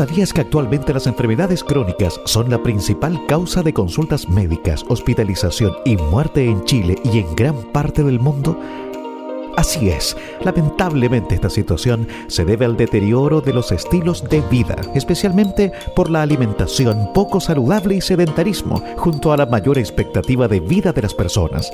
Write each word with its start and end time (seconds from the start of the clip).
¿Sabías 0.00 0.32
que 0.32 0.40
actualmente 0.40 0.94
las 0.94 1.06
enfermedades 1.06 1.62
crónicas 1.62 2.22
son 2.24 2.48
la 2.48 2.62
principal 2.62 3.20
causa 3.26 3.62
de 3.62 3.74
consultas 3.74 4.30
médicas, 4.30 4.82
hospitalización 4.88 5.74
y 5.84 5.98
muerte 5.98 6.46
en 6.46 6.64
Chile 6.64 6.96
y 7.04 7.18
en 7.18 7.36
gran 7.36 7.54
parte 7.70 8.02
del 8.02 8.18
mundo? 8.18 8.58
Así 9.60 9.90
es, 9.90 10.16
lamentablemente 10.42 11.34
esta 11.34 11.50
situación 11.50 12.08
se 12.28 12.46
debe 12.46 12.64
al 12.64 12.78
deterioro 12.78 13.42
de 13.42 13.52
los 13.52 13.72
estilos 13.72 14.24
de 14.24 14.40
vida, 14.40 14.74
especialmente 14.94 15.70
por 15.94 16.08
la 16.08 16.22
alimentación 16.22 17.10
poco 17.12 17.40
saludable 17.40 17.96
y 17.96 18.00
sedentarismo, 18.00 18.82
junto 18.96 19.34
a 19.34 19.36
la 19.36 19.44
mayor 19.44 19.76
expectativa 19.76 20.48
de 20.48 20.60
vida 20.60 20.94
de 20.94 21.02
las 21.02 21.12
personas. 21.12 21.70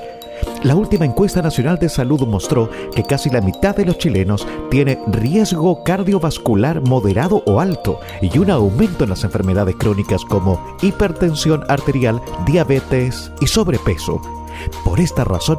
La 0.65 0.75
última 0.75 1.05
encuesta 1.05 1.43
nacional 1.43 1.79
de 1.79 1.89
salud 1.89 2.27
mostró 2.27 2.69
que 2.93 3.05
casi 3.05 3.31
la 3.31 3.41
mitad 3.41 3.77
de 3.77 3.85
los 3.85 3.99
chilenos 3.99 4.45
tiene 4.69 4.99
riesgo 5.07 5.85
cardiovascular 5.85 6.81
moderado 6.81 7.45
o 7.47 7.61
alto 7.61 8.01
y 8.21 8.37
un 8.37 8.51
aumento 8.51 9.05
en 9.05 9.11
las 9.11 9.23
enfermedades 9.23 9.77
crónicas 9.77 10.25
como 10.25 10.77
hipertensión 10.83 11.63
arterial, 11.69 12.21
diabetes 12.47 13.31
y 13.41 13.47
sobrepeso. 13.47 14.21
Por 14.85 14.99
esta 14.99 15.23
razón, 15.23 15.59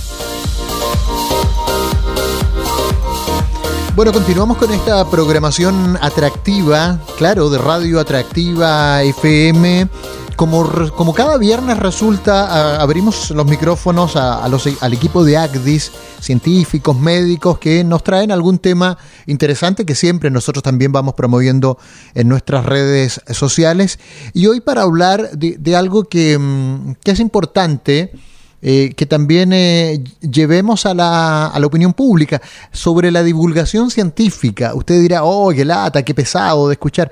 Bueno, 3.93 4.13
continuamos 4.13 4.57
con 4.57 4.71
esta 4.71 5.07
programación 5.09 5.97
atractiva, 6.01 6.97
claro, 7.17 7.49
de 7.49 7.57
Radio 7.57 7.99
Atractiva 7.99 9.03
FM. 9.03 9.89
Como, 10.37 10.91
como 10.95 11.13
cada 11.13 11.37
viernes 11.37 11.77
resulta, 11.77 12.81
abrimos 12.81 13.31
los 13.31 13.45
micrófonos 13.45 14.15
a, 14.15 14.47
los, 14.47 14.67
al 14.81 14.93
equipo 14.93 15.25
de 15.25 15.37
ACDIS, 15.37 15.91
científicos, 16.21 16.97
médicos, 16.97 17.59
que 17.59 17.83
nos 17.83 18.01
traen 18.01 18.31
algún 18.31 18.59
tema 18.59 18.97
interesante 19.27 19.85
que 19.85 19.93
siempre 19.93 20.31
nosotros 20.31 20.63
también 20.63 20.93
vamos 20.93 21.13
promoviendo 21.13 21.77
en 22.15 22.29
nuestras 22.29 22.65
redes 22.65 23.21
sociales. 23.31 23.99
Y 24.33 24.47
hoy 24.47 24.61
para 24.61 24.83
hablar 24.83 25.31
de, 25.31 25.75
algo 25.75 26.05
que, 26.05 26.39
mm, 26.39 26.93
que 27.03 27.11
es 27.11 27.19
importante, 27.19 28.13
eh, 28.63 28.93
que 28.95 29.07
también 29.07 29.53
eh, 29.53 30.03
llevemos 30.21 30.85
a 30.85 30.93
la, 30.93 31.47
a 31.47 31.59
la, 31.59 31.65
opinión 31.65 31.93
pública 31.93 32.39
sobre 32.71 33.09
la 33.11 33.23
divulgación 33.23 33.89
científica. 33.89 34.75
Usted 34.75 35.01
dirá, 35.01 35.23
oh, 35.23 35.49
qué 35.49 35.65
lata, 35.65 36.03
qué 36.03 36.13
pesado 36.13 36.67
de 36.67 36.73
escuchar, 36.73 37.11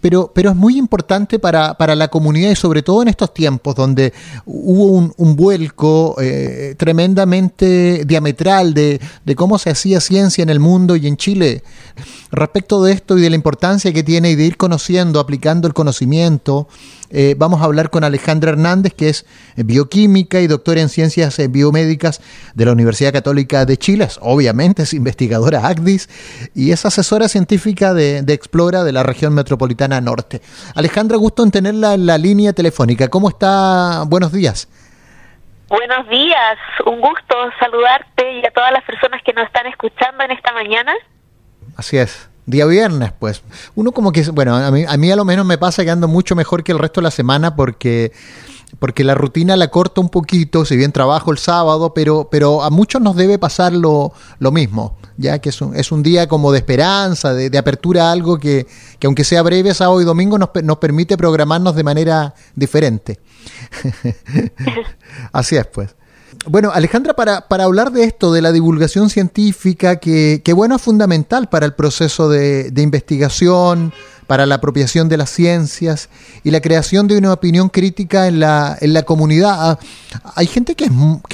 pero, 0.00 0.30
pero 0.34 0.50
es 0.50 0.56
muy 0.56 0.76
importante 0.76 1.38
para, 1.38 1.72
para 1.74 1.94
la 1.94 2.08
comunidad 2.08 2.50
y 2.50 2.56
sobre 2.56 2.82
todo 2.82 3.00
en 3.00 3.08
estos 3.08 3.32
tiempos 3.32 3.74
donde 3.74 4.12
hubo 4.44 5.12
un, 5.16 5.36
vuelco 5.36 6.16
eh, 6.20 6.74
tremendamente 6.76 8.04
diametral 8.04 8.74
de, 8.74 9.00
de 9.24 9.36
cómo 9.36 9.58
se 9.58 9.70
hacía 9.70 10.00
ciencia 10.00 10.42
en 10.42 10.50
el 10.50 10.60
mundo 10.60 10.96
y 10.96 11.06
en 11.06 11.16
Chile. 11.16 11.62
Respecto 12.30 12.82
de 12.82 12.92
esto 12.92 13.18
y 13.18 13.22
de 13.22 13.30
la 13.30 13.36
importancia 13.36 13.92
que 13.92 14.02
tiene 14.02 14.30
y 14.30 14.34
de 14.36 14.44
ir 14.44 14.56
conociendo, 14.56 15.20
aplicando 15.20 15.68
el 15.68 15.74
conocimiento, 15.74 16.68
eh, 17.10 17.34
vamos 17.36 17.60
a 17.60 17.64
hablar 17.64 17.90
con 17.90 18.04
Alejandra 18.04 18.50
Hernández, 18.52 18.94
que 18.94 19.08
es 19.08 19.26
bioquímica 19.56 20.40
y 20.40 20.46
doctora 20.46 20.80
en 20.80 20.88
ciencias 20.88 21.38
eh, 21.40 21.48
biomédicas 21.48 22.20
de 22.54 22.64
la 22.64 22.72
Universidad 22.72 23.12
Católica 23.12 23.64
de 23.64 23.76
Chile. 23.76 24.08
Obviamente 24.20 24.82
es 24.82 24.94
investigadora 24.94 25.66
ACDIS 25.66 26.08
y 26.54 26.70
es 26.70 26.86
asesora 26.86 27.28
científica 27.28 27.94
de, 27.94 28.24
Explora 28.30 28.84
de 28.84 28.92
la 28.92 29.02
región 29.02 29.34
metropolitana 29.34 30.00
norte. 30.00 30.40
Alejandra, 30.74 31.16
gusto 31.16 31.42
en 31.42 31.50
tenerla 31.50 31.94
en 31.94 32.06
la 32.06 32.16
línea 32.16 32.52
telefónica. 32.52 33.08
¿Cómo 33.08 33.28
está? 33.28 34.04
Buenos 34.06 34.32
días. 34.32 34.68
Buenos 35.68 36.08
días, 36.08 36.58
un 36.86 37.00
gusto 37.00 37.36
saludarte 37.60 38.40
y 38.40 38.46
a 38.46 38.50
todas 38.50 38.72
las 38.72 38.82
personas 38.84 39.22
que 39.22 39.32
nos 39.32 39.46
están 39.46 39.66
escuchando 39.66 40.24
en 40.24 40.32
esta 40.32 40.52
mañana. 40.52 40.92
Así 41.80 41.96
es 41.96 42.28
día 42.44 42.66
viernes, 42.66 43.10
pues. 43.18 43.40
Uno 43.74 43.92
como 43.92 44.12
que, 44.12 44.22
bueno, 44.32 44.54
a 44.54 44.70
mí, 44.70 44.84
a 44.86 44.96
mí 44.98 45.10
a 45.10 45.16
lo 45.16 45.24
menos 45.24 45.46
me 45.46 45.56
pasa 45.56 45.82
que 45.82 45.90
ando 45.90 46.08
mucho 46.08 46.36
mejor 46.36 46.62
que 46.62 46.72
el 46.72 46.78
resto 46.78 47.00
de 47.00 47.04
la 47.04 47.10
semana 47.10 47.56
porque 47.56 48.12
porque 48.78 49.02
la 49.02 49.14
rutina 49.14 49.56
la 49.56 49.68
corta 49.68 50.02
un 50.02 50.10
poquito, 50.10 50.66
si 50.66 50.76
bien 50.76 50.92
trabajo 50.92 51.32
el 51.32 51.38
sábado, 51.38 51.94
pero, 51.94 52.28
pero 52.30 52.62
a 52.62 52.68
muchos 52.68 53.00
nos 53.00 53.16
debe 53.16 53.38
pasar 53.38 53.72
lo, 53.72 54.12
lo 54.38 54.52
mismo, 54.52 54.98
ya 55.16 55.38
que 55.38 55.48
es 55.48 55.60
un, 55.62 55.74
es 55.74 55.90
un 55.90 56.02
día 56.02 56.28
como 56.28 56.52
de 56.52 56.58
esperanza, 56.58 57.32
de, 57.32 57.56
apertura 57.58 58.08
a 58.08 58.12
algo 58.12 58.38
que, 58.38 58.66
que, 58.98 59.06
aunque 59.06 59.24
sea 59.24 59.42
breve, 59.42 59.72
sábado 59.72 60.02
y 60.02 60.04
domingo, 60.04 60.38
nos, 60.38 60.50
nos 60.62 60.76
permite 60.76 61.16
programarnos 61.16 61.74
de 61.74 61.82
manera 61.82 62.34
diferente. 62.54 63.20
Así 65.32 65.56
es, 65.56 65.66
pues. 65.66 65.96
Bueno, 66.46 66.70
Alejandra, 66.72 67.14
para, 67.14 67.48
para, 67.48 67.64
hablar 67.64 67.92
de 67.92 68.04
esto, 68.04 68.32
de 68.32 68.40
la 68.40 68.50
divulgación 68.50 69.10
científica, 69.10 69.96
que, 69.96 70.40
que 70.42 70.52
bueno, 70.54 70.76
es 70.76 70.82
fundamental 70.82 71.48
para 71.50 71.66
el 71.66 71.74
proceso 71.74 72.30
de, 72.30 72.70
de, 72.70 72.82
investigación, 72.82 73.92
para 74.30 74.46
la 74.46 74.54
apropiación 74.54 75.08
de 75.08 75.16
las 75.16 75.28
ciencias 75.28 76.08
y 76.44 76.52
la 76.52 76.60
creación 76.60 77.08
de 77.08 77.18
una 77.18 77.32
opinión 77.32 77.68
crítica 77.68 78.28
en 78.28 78.38
la, 78.38 78.78
en 78.80 78.92
la 78.92 79.02
comunidad. 79.02 79.56
Ah, 79.58 79.78
hay 80.36 80.46
gente 80.46 80.76
que, 80.76 80.88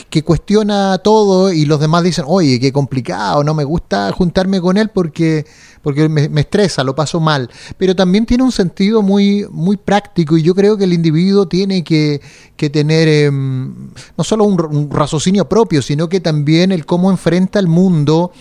que 0.08 0.24
cuestiona 0.24 0.96
todo 1.04 1.52
y 1.52 1.66
los 1.66 1.78
demás 1.78 2.04
dicen, 2.04 2.24
oye, 2.26 2.58
qué 2.58 2.72
complicado, 2.72 3.44
no 3.44 3.52
me 3.52 3.64
gusta 3.64 4.10
juntarme 4.12 4.62
con 4.62 4.78
él 4.78 4.88
porque 4.88 5.44
porque 5.82 6.08
me, 6.08 6.40
estresa, 6.40 6.82
lo 6.84 6.94
paso 6.94 7.20
mal, 7.20 7.50
pero 7.76 7.94
también 7.94 8.24
tiene 8.24 8.42
un 8.42 8.50
sentido 8.50 9.02
muy, 9.02 9.46
muy 9.50 9.76
práctico 9.76 10.38
y 10.38 10.42
yo 10.42 10.54
creo 10.54 10.78
que 10.78 10.84
el 10.84 10.94
individuo 10.94 11.46
tiene 11.46 11.84
que, 11.84 12.22
que 12.56 12.70
tener 12.70 13.08
em, 13.08 13.90
no 14.16 14.24
solo 14.24 14.44
un, 14.44 14.58
un 14.74 14.90
raciocinio 14.90 15.46
propio, 15.50 15.82
sino 15.82 16.08
que 16.08 16.20
también 16.20 16.72
el 16.72 16.86
cómo 16.86 17.10
enfrenta 17.10 17.58
el 17.58 17.68
mundo 17.68 18.32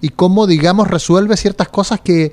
y 0.00 0.10
cómo, 0.10 0.46
digamos, 0.46 0.88
resuelve 0.88 1.36
ciertas 1.36 1.68
cosas 1.68 2.00
que, 2.00 2.32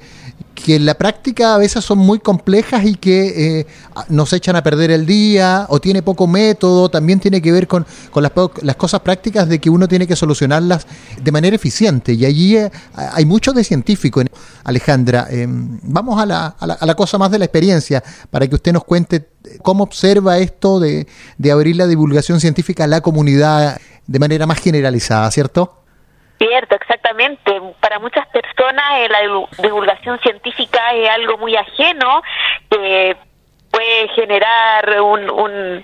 que 0.55 0.77
en 0.77 0.85
la 0.85 0.95
práctica 0.95 1.53
a 1.53 1.57
veces 1.57 1.83
son 1.83 1.99
muy 1.99 2.19
complejas 2.19 2.85
y 2.85 2.95
que 2.95 3.59
eh, 3.59 3.67
nos 4.09 4.31
echan 4.33 4.55
a 4.55 4.63
perder 4.63 4.89
el 4.89 5.05
día 5.05 5.67
o 5.69 5.79
tiene 5.79 6.01
poco 6.01 6.25
método, 6.27 6.89
también 6.89 7.19
tiene 7.19 7.41
que 7.41 7.51
ver 7.51 7.67
con, 7.67 7.85
con 8.09 8.23
las, 8.23 8.31
las, 8.61 8.75
cosas 8.77 9.01
prácticas 9.01 9.47
de 9.49 9.59
que 9.59 9.69
uno 9.69 9.87
tiene 9.87 10.07
que 10.07 10.15
solucionarlas 10.15 10.87
de 11.21 11.31
manera 11.31 11.55
eficiente. 11.55 12.13
Y 12.13 12.25
allí 12.25 12.57
eh, 12.57 12.71
hay 12.95 13.25
mucho 13.25 13.51
de 13.51 13.63
científico. 13.63 14.21
Alejandra, 14.63 15.27
em, 15.29 15.79
vamos 15.83 16.19
a 16.19 16.25
la, 16.25 16.47
a, 16.57 16.67
la, 16.67 16.73
a 16.73 16.85
la, 16.85 16.95
cosa 16.95 17.17
más 17.17 17.29
de 17.29 17.37
la 17.37 17.45
experiencia 17.45 18.03
para 18.31 18.47
que 18.47 18.55
usted 18.55 18.71
nos 18.71 18.85
cuente 18.85 19.29
cómo 19.61 19.83
observa 19.83 20.39
esto 20.39 20.79
de, 20.79 21.05
de 21.37 21.51
abrir 21.51 21.75
la 21.75 21.85
divulgación 21.85 22.39
científica 22.39 22.85
a 22.85 22.87
la 22.87 23.01
comunidad 23.01 23.77
de 24.07 24.19
manera 24.19 24.47
más 24.47 24.59
generalizada, 24.59 25.29
¿cierto? 25.31 25.84
Cierto, 26.37 26.75
exactamente. 26.75 27.61
Para 27.79 27.99
muchas 27.99 28.27
personas 28.27 28.85
eh, 28.97 29.09
la 29.09 29.21
divulgación 29.61 30.19
científica 30.19 30.93
es 30.93 31.09
algo 31.09 31.37
muy 31.37 31.55
ajeno 31.55 32.21
que 32.69 33.15
puede 33.71 34.07
generar 34.09 35.01
un, 35.01 35.29
un 35.29 35.83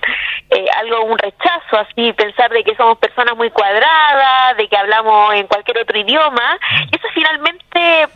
eh, 0.50 0.66
algo 0.76 1.04
un 1.04 1.18
rechazo 1.18 1.78
así 1.78 2.12
pensar 2.14 2.50
de 2.50 2.64
que 2.64 2.74
somos 2.74 2.98
personas 2.98 3.36
muy 3.36 3.50
cuadradas 3.50 4.56
de 4.56 4.66
que 4.68 4.76
hablamos 4.76 5.34
en 5.34 5.46
cualquier 5.46 5.78
otro 5.78 5.98
idioma 5.98 6.58
y 6.90 6.96
eso 6.96 7.08
finalmente 7.12 8.08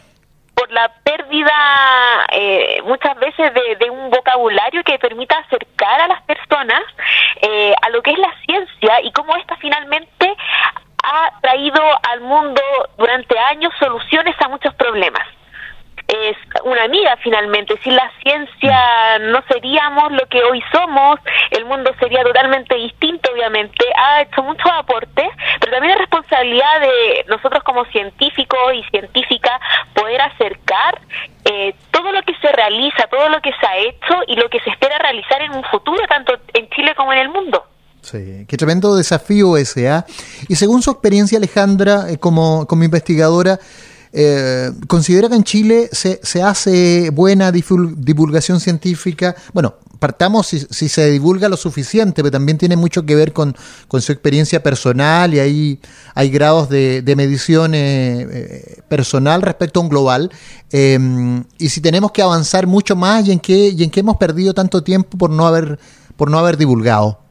por 0.54 0.70
la 0.72 0.90
pérdida 1.04 1.52
eh, 2.32 2.80
muchas 2.84 3.18
veces 3.18 3.52
de, 3.52 3.76
de, 3.76 3.90
un 3.90 4.08
vocabulario 4.08 4.82
que 4.82 4.98
permita 4.98 5.36
acercar 5.38 6.00
a 6.00 6.08
las 6.08 6.22
personas 6.22 6.82
eh, 7.42 7.74
a 7.82 7.90
lo 7.90 8.02
que 8.02 8.12
es 8.12 8.18
la 8.18 8.32
ciencia 8.46 9.02
y 9.02 9.12
cómo 9.12 9.36
esta 9.36 9.56
finalmente 9.56 10.34
ha 11.06 11.40
traído 11.40 11.80
al 12.10 12.20
mundo 12.20 12.60
durante 12.98 13.38
años 13.38 13.72
soluciones 13.78 14.34
a 14.40 14.48
muchos 14.48 14.74
problemas. 14.74 15.22
Es 16.08 16.36
una 16.62 16.84
amiga 16.84 17.16
finalmente, 17.22 17.76
sin 17.82 17.96
la 17.96 18.10
ciencia 18.22 19.18
no 19.20 19.42
seríamos 19.48 20.12
lo 20.12 20.26
que 20.28 20.42
hoy 20.44 20.62
somos, 20.70 21.18
el 21.50 21.64
mundo 21.64 21.92
sería 21.98 22.22
totalmente 22.22 22.76
distinto 22.76 23.30
obviamente, 23.32 23.84
ha 23.96 24.22
hecho 24.22 24.42
muchos 24.42 24.70
aportes, 24.72 25.28
pero 25.60 25.72
también 25.72 25.94
es 25.94 25.98
responsabilidad 25.98 26.80
de 26.80 27.24
nosotros 27.28 27.62
como 27.64 27.84
científicos 27.86 28.74
y 28.74 28.84
científicas 28.84 29.60
poder 29.94 30.20
acercar 30.22 31.00
eh, 31.44 31.74
todo 31.90 32.12
lo 32.12 32.22
que 32.22 32.34
se 32.36 32.52
realiza, 32.52 33.08
todo 33.08 33.28
lo 33.28 33.40
que 33.40 33.52
se 33.52 33.66
ha 33.66 33.76
hecho 33.76 34.22
y 34.28 34.36
lo 34.36 34.48
que 34.48 34.60
se 34.60 34.70
espera 34.70 34.98
realizar 34.98 35.42
en 35.42 35.56
un 35.56 35.64
futuro, 35.64 36.06
tanto 36.08 36.38
en 36.54 36.68
Chile 36.70 36.94
como 36.94 37.12
en 37.12 37.18
el 37.18 37.28
mundo. 37.30 37.64
Sí, 38.08 38.44
qué 38.46 38.56
tremendo 38.56 38.94
desafío 38.94 39.56
ese. 39.56 39.88
¿ah? 39.88 40.06
Y 40.48 40.54
según 40.54 40.80
su 40.82 40.90
experiencia, 40.90 41.38
Alejandra, 41.38 42.10
eh, 42.10 42.18
como, 42.18 42.66
como 42.66 42.84
investigadora, 42.84 43.58
eh, 44.12 44.70
¿considera 44.86 45.28
que 45.28 45.34
en 45.34 45.44
Chile 45.44 45.88
se, 45.90 46.20
se 46.22 46.42
hace 46.42 47.10
buena 47.10 47.50
divulgación 47.50 48.60
científica? 48.60 49.34
Bueno, 49.52 49.74
partamos 49.98 50.46
si, 50.46 50.88
se 50.88 51.10
divulga 51.10 51.48
lo 51.48 51.56
suficiente, 51.56 52.22
pero 52.22 52.30
también 52.30 52.58
tiene 52.58 52.76
mucho 52.76 53.04
que 53.04 53.14
ver 53.14 53.32
con, 53.32 53.56
su 53.90 54.12
experiencia 54.12 54.62
personal 54.62 55.34
y 55.34 55.40
ahí 55.40 55.80
hay 56.14 56.30
grados 56.30 56.68
de, 56.68 57.14
medición 57.16 57.74
eh, 57.74 58.26
eh, 58.30 58.82
personal 58.88 59.42
respecto 59.42 59.80
a 59.80 59.82
un 59.82 59.88
global. 59.88 60.30
Em, 60.70 61.44
y 61.58 61.68
si 61.70 61.80
tenemos 61.80 62.12
que 62.12 62.22
avanzar 62.22 62.66
mucho 62.66 62.94
más 62.94 63.26
y 63.26 63.32
en 63.32 63.40
qué, 63.40 63.68
y 63.68 63.82
en 63.82 63.90
qué 63.90 64.00
hemos 64.00 64.16
perdido 64.16 64.54
tanto 64.54 64.82
tiempo 64.82 65.18
por 65.18 65.30
no 65.30 65.46
haber, 65.46 65.78
por 66.16 66.30
no 66.30 66.38
haber 66.38 66.56
divulgado. 66.56 67.25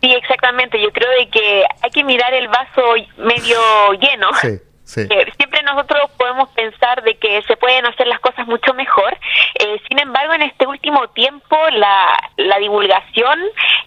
Sí, 0.00 0.12
exactamente. 0.12 0.80
Yo 0.80 0.92
creo 0.92 1.10
de 1.10 1.28
que 1.28 1.64
hay 1.82 1.90
que 1.90 2.04
mirar 2.04 2.32
el 2.34 2.48
vaso 2.48 2.82
medio 3.16 3.58
lleno. 4.00 4.28
Sí. 4.40 4.60
Eh, 4.96 5.32
siempre 5.36 5.62
nosotros 5.64 6.10
podemos 6.16 6.48
pensar 6.50 7.02
de 7.02 7.16
que 7.16 7.42
se 7.42 7.56
pueden 7.58 7.84
hacer 7.84 8.06
las 8.06 8.20
cosas 8.20 8.46
mucho 8.46 8.72
mejor. 8.72 9.16
Eh, 9.54 9.80
sin 9.86 9.98
embargo, 9.98 10.32
en 10.32 10.42
este 10.42 10.66
último 10.66 11.08
tiempo 11.08 11.56
la, 11.72 12.16
la 12.36 12.58
divulgación 12.58 13.38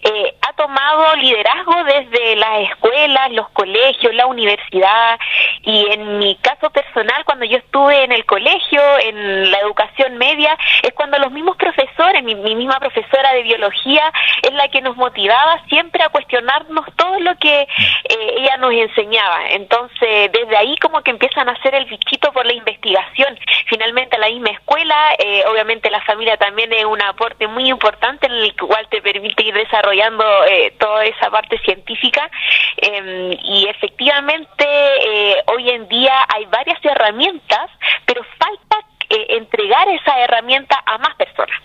eh, 0.03 0.35
ha 0.47 0.53
tomado 0.53 1.15
liderazgo 1.15 1.83
desde 1.85 2.35
las 2.35 2.69
escuelas, 2.69 3.31
los 3.31 3.49
colegios, 3.49 4.13
la 4.13 4.27
universidad 4.27 5.19
y 5.63 5.87
en 5.91 6.19
mi 6.19 6.35
caso 6.35 6.69
personal, 6.69 7.25
cuando 7.25 7.45
yo 7.45 7.57
estuve 7.57 8.03
en 8.03 8.11
el 8.11 8.25
colegio, 8.25 8.81
en 8.99 9.49
la 9.49 9.59
educación 9.59 10.17
media, 10.17 10.55
es 10.83 10.93
cuando 10.93 11.17
los 11.17 11.31
mismos 11.31 11.57
profesores, 11.57 12.23
mi, 12.23 12.35
mi 12.35 12.55
misma 12.55 12.79
profesora 12.79 13.33
de 13.33 13.43
biología, 13.43 14.11
es 14.43 14.53
la 14.53 14.67
que 14.67 14.81
nos 14.81 14.95
motivaba 14.97 15.63
siempre 15.67 16.03
a 16.03 16.09
cuestionarnos 16.09 16.85
todo 16.95 17.19
lo 17.19 17.35
que 17.37 17.67
ella 18.09 18.57
nos 18.57 18.73
enseñaba. 18.73 19.49
Entonces, 19.49 20.31
desde 20.31 20.57
ahí 20.57 20.75
como 20.77 20.90
como 20.91 21.03
que 21.03 21.11
empiezan 21.11 21.47
a 21.47 21.53
hacer 21.53 21.73
el 21.73 21.85
bichito 21.85 22.33
por 22.33 22.45
la 22.45 22.53
investigación. 22.53 23.39
Finalmente 23.67 24.17
la 24.17 24.27
misma 24.27 24.49
escuela, 24.49 25.15
eh, 25.17 25.43
obviamente 25.47 25.89
la 25.89 26.01
familia 26.01 26.35
también 26.35 26.73
es 26.73 26.83
un 26.83 27.01
aporte 27.01 27.47
muy 27.47 27.69
importante 27.69 28.27
en 28.27 28.33
el 28.33 28.53
cual 28.57 28.85
te 28.89 29.01
permite 29.01 29.43
ir 29.43 29.53
desarrollando 29.53 30.25
eh, 30.45 30.73
toda 30.77 31.05
esa 31.05 31.29
parte 31.29 31.57
científica 31.59 32.29
em, 32.75 33.31
y 33.41 33.67
efectivamente 33.69 34.65
eh, 34.65 35.35
hoy 35.47 35.69
en 35.69 35.87
día 35.87 36.13
hay 36.27 36.45
varias 36.47 36.83
herramientas, 36.83 37.71
pero 38.05 38.21
falta 38.37 38.90
eh, 39.13 39.25
entregar 39.29 39.89
esa 39.89 40.17
herramienta 40.19 40.81
a 40.85 40.97
más 40.97 41.13
personas. 41.15 41.59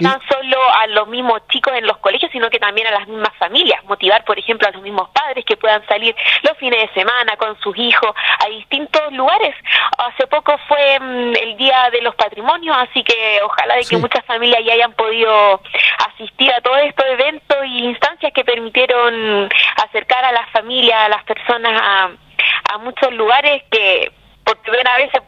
No 0.00 0.10
tan 0.10 0.20
solo 0.26 0.56
a 0.72 0.86
los 0.86 1.06
mismos 1.08 1.42
chicos 1.48 1.74
en 1.74 1.86
los 1.86 1.98
colegios, 1.98 2.32
sino 2.32 2.48
que 2.48 2.58
también 2.58 2.86
a 2.86 2.92
las 2.92 3.06
mismas 3.06 3.36
familias. 3.38 3.84
Motivar, 3.84 4.24
por 4.24 4.38
ejemplo, 4.38 4.66
a 4.66 4.70
los 4.70 4.80
mismos 4.80 5.10
padres 5.10 5.44
que 5.44 5.58
puedan 5.58 5.86
salir 5.86 6.16
los 6.42 6.56
fines 6.56 6.80
de 6.80 6.94
semana 6.94 7.36
con 7.36 7.60
sus 7.60 7.76
hijos 7.76 8.10
a 8.38 8.48
distintos 8.48 9.12
lugares. 9.12 9.54
Hace 9.98 10.26
poco 10.28 10.56
fue 10.66 10.98
mm, 10.98 11.36
el 11.42 11.56
Día 11.58 11.90
de 11.92 12.00
los 12.00 12.14
Patrimonios, 12.14 12.74
así 12.78 13.04
que 13.04 13.40
ojalá 13.44 13.76
de 13.76 13.84
que 13.84 13.98
muchas 13.98 14.24
familias 14.24 14.62
ya 14.64 14.72
hayan 14.72 14.94
podido 14.94 15.60
asistir 16.08 16.50
a 16.52 16.62
todos 16.62 16.78
estos 16.84 17.04
eventos 17.06 17.58
y 17.66 17.84
instancias 17.84 18.32
que 18.32 18.44
permitieron 18.46 19.50
acercar 19.84 20.24
a 20.24 20.32
las 20.32 20.48
familias, 20.52 20.98
a 21.00 21.08
las 21.10 21.24
personas 21.24 21.80
a, 21.82 22.10
a 22.72 22.78
muchos 22.78 23.12
lugares 23.12 23.62
que 23.70 24.10
por 24.42 24.56
primera 24.62 24.96
vez 24.96 25.10
se 25.12 25.20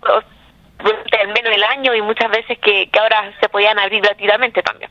al 0.84 1.28
menos 1.28 1.52
el 1.54 1.62
año 1.62 1.94
y 1.94 2.02
muchas 2.02 2.30
veces 2.30 2.58
que, 2.62 2.88
ahora 3.00 3.32
se 3.40 3.48
podían 3.48 3.78
abrir 3.78 4.02
gratuitamente 4.02 4.62
también. 4.62 4.90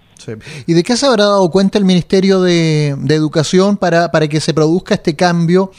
¿Y 0.68 0.74
de 0.74 0.84
qué 0.84 0.96
se 0.96 1.06
habrá 1.06 1.24
dado 1.24 1.50
cuenta 1.50 1.78
el 1.78 1.86
Ministerio 1.86 2.42
de, 2.42 2.90
Educación 3.10 3.78
para, 3.78 4.12
para 4.12 4.28
que 4.28 4.40
se 4.40 4.54
produzca 4.54 4.96
este 4.96 5.16
cambio? 5.16 5.72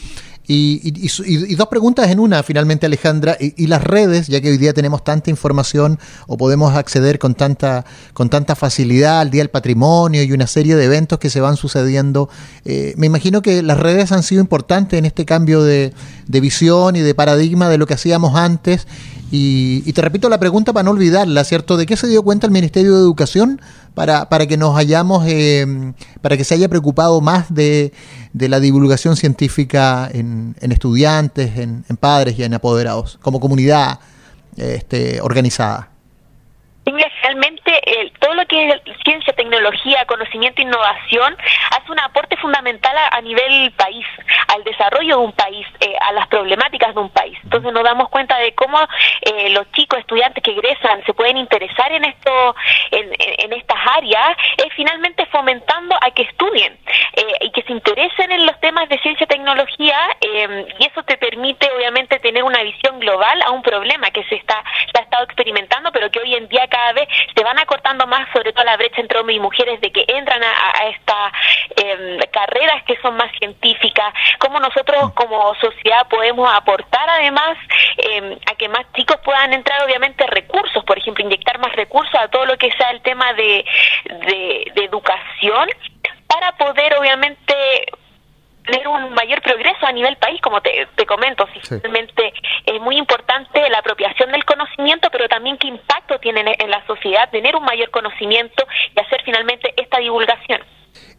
Y, 0.52 1.54
dos 1.54 1.68
preguntas 1.68 2.10
en 2.10 2.18
una, 2.18 2.42
finalmente, 2.42 2.84
Alejandra. 2.84 3.36
Y, 3.38 3.68
las 3.68 3.84
redes, 3.84 4.26
ya 4.26 4.40
que 4.40 4.50
hoy 4.50 4.58
día 4.58 4.72
tenemos 4.72 5.04
tanta 5.04 5.30
información 5.30 6.00
o 6.26 6.36
podemos 6.36 6.74
acceder 6.74 7.20
con 7.20 7.36
tanta, 7.36 7.84
con 8.14 8.30
tanta 8.30 8.56
facilidad 8.56 9.20
al 9.20 9.30
Día 9.30 9.42
del 9.42 9.50
Patrimonio 9.50 10.24
y 10.24 10.32
una 10.32 10.48
serie 10.48 10.74
de 10.74 10.86
eventos 10.86 11.20
que 11.20 11.30
se 11.30 11.40
van 11.40 11.56
sucediendo, 11.56 12.28
eh, 12.64 12.94
me 12.96 13.06
imagino 13.06 13.42
que 13.42 13.62
las 13.62 13.78
redes 13.78 14.10
han 14.10 14.24
sido 14.24 14.40
importantes 14.40 14.98
en 14.98 15.04
este 15.04 15.24
cambio 15.24 15.62
de 15.62 15.92
visión 16.26 16.96
y 16.96 17.00
de 17.00 17.14
paradigma 17.14 17.68
de 17.68 17.78
lo 17.78 17.86
que 17.86 17.94
hacíamos 17.94 18.34
antes 18.34 18.88
y, 19.31 19.93
te 19.93 20.03
repito 20.03 20.29
la 20.29 20.38
pregunta 20.38 20.73
para 20.73 20.82
no 20.82 20.91
olvidarla, 20.91 21.44
¿cierto? 21.44 21.77
¿De 21.77 21.87
qué 21.87 21.97
se 21.97 22.09
dio 22.09 22.23
cuenta 22.23 22.47
el 22.47 22.53
Ministerio 22.53 22.94
de 22.94 23.00
Educación 23.00 23.61
para, 23.94 24.29
para 24.29 24.47
que 24.47 24.56
nos 24.56 24.77
hayamos, 24.77 25.25
eh, 25.29 25.93
para 26.21 26.37
que 26.37 26.44
se 26.44 26.55
haya 26.55 26.69
preocupado 26.69 27.21
más 27.21 27.53
de, 27.55 27.93
de 28.32 28.49
la 28.49 28.59
divulgación 28.59 29.17
científica 29.17 30.11
en, 30.12 30.56
en 30.61 30.73
estudiantes, 30.73 31.56
en, 31.59 31.85
en, 31.88 31.97
padres 31.97 32.38
y 32.38 32.43
en 32.43 32.55
apoderados, 32.55 33.19
como 33.23 33.38
comunidad 33.38 34.00
este, 34.56 35.21
organizada? 35.21 35.91
Que 38.50 38.82
ciencia, 39.05 39.32
tecnología, 39.32 40.05
conocimiento, 40.06 40.61
innovación 40.61 41.37
hace 41.70 41.93
un 41.93 42.00
aporte 42.00 42.37
fundamental 42.37 42.94
a, 43.11 43.20
nivel 43.20 43.73
país, 43.73 44.05
al 44.49 44.64
desarrollo 44.64 45.19
de 45.19 45.25
un 45.25 45.32
país, 45.32 45.67
eh, 45.81 45.94
a 46.00 46.12
las 46.12 46.26
problemáticas 46.26 46.94
de 46.94 47.00
un 47.00 47.11
país. 47.11 47.38
Entonces 47.44 47.73
nos 47.73 47.85
damos 47.85 48.08
cuenta 48.08 48.37
de 48.38 48.52
cómo 48.55 48.79
eh, 49.23 49.50
los 49.50 49.70
chicos, 49.73 50.00
estudiantes 50.00 50.43
que 50.43 50.50
egresan, 50.50 51.05
se 51.06 51.14
pueden 51.14 51.37
interesar 51.37 51.93
en 51.93 52.05
esto, 52.05 52.56
en, 52.91 53.52
estas 53.52 53.79
áreas, 53.97 54.37
es 54.56 54.73
finalmente 54.75 55.26
fomentando 55.26 55.96
a 56.00 56.11
que 56.11 56.23
estudien 56.23 56.76
eh, 57.14 57.35
y 57.43 57.50
que 57.53 57.62
se 57.62 57.73
interesen 57.73 58.32
en 58.32 58.46
los 58.46 58.58
temas 58.61 58.88
de 58.88 58.99
ciencia 58.99 59.26
tecnología 59.26 59.99
y 60.79 60.87
eso 60.87 61.03
te 61.03 61.17
permite 61.17 61.70
obviamente 61.76 62.19
tener 62.19 62.43
una 62.43 62.62
visión 62.62 62.99
global 63.00 63.43
a 63.43 63.50
un 63.50 63.62
problema 63.62 64.11
que 64.11 64.25
se 64.25 64.37
está 64.37 64.62
se 64.93 65.00
ha 65.00 65.05
estado 65.05 65.25
experimentando, 65.25 65.91
pero 65.93 66.11
que 66.11 66.20
hoy 66.20 66.35
en 66.35 66.49
día 66.49 66.67
cada 66.69 66.93
vez 66.93 67.08
se 67.35 67.44
van 67.44 67.58
acortando 67.58 68.06
más, 68.06 68.29
sobre 68.40 68.54
todo 68.54 68.64
la 68.64 68.78
brecha 68.78 69.02
entre 69.02 69.19
hombres 69.19 69.37
y 69.37 69.40
mujeres, 69.40 69.81
de 69.82 69.92
que 69.92 70.02
entran 70.08 70.42
a, 70.42 70.87
estas 70.88 71.32
em, 71.76 72.19
carreras 72.32 72.82
que 72.84 72.96
son 73.02 73.14
más 73.16 73.31
científicas, 73.38 74.14
cómo 74.38 74.58
nosotros 74.58 75.12
como 75.12 75.54
sociedad 75.56 76.08
podemos 76.08 76.50
aportar 76.50 77.06
además 77.10 77.58
em, 77.98 78.38
a 78.50 78.54
que 78.54 78.69
más 78.70 78.90
chicos 78.94 79.19
puedan 79.22 79.52
entrar, 79.52 79.84
obviamente, 79.84 80.26
recursos, 80.26 80.82
por 80.84 80.96
ejemplo, 80.96 81.22
inyectar 81.22 81.58
más 81.58 81.72
recursos 81.76 82.14
a 82.14 82.28
todo 82.28 82.46
lo 82.46 82.56
que 82.56 82.70
sea 82.72 82.90
el 82.92 83.02
tema 83.02 83.34
de, 83.34 83.62
de, 84.06 84.72
de 84.75 84.84
educación 84.84 85.69
para 86.26 86.52
poder, 86.52 86.96
obviamente, 86.96 87.54
tener 88.70 88.88
un 88.88 89.12
mayor 89.14 89.43
progreso 89.43 89.87
a 89.87 89.93
nivel 89.93 90.17
país, 90.17 90.40
como 90.43 90.61
te, 90.61 91.06
comento, 91.06 91.44
simplemente 91.69 92.32
es 92.67 92.81
muy 92.81 92.96
importante 92.96 93.69
la 93.70 93.78
apropiación 93.78 94.31
del 94.31 94.44
conocimiento, 94.44 95.08
pero 95.11 95.28
también 95.28 95.58
qué 95.58 95.69
impacto 95.69 96.19
tiene 96.20 96.56
en 96.58 96.70
la 96.70 96.84
sociedad 96.87 97.31
tener 97.31 97.56
un 97.56 97.64
mayor 97.64 97.90
conocimiento 97.90 98.64
y 98.94 99.00
hacer 99.00 99.20
finalmente 99.25 99.72
esta 99.76 99.99
divulgación. 99.99 100.61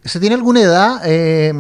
¿Se 0.04 0.20
tiene 0.20 0.36
alguna 0.36 0.62
edad? 0.62 1.02
Eh, 1.06 1.54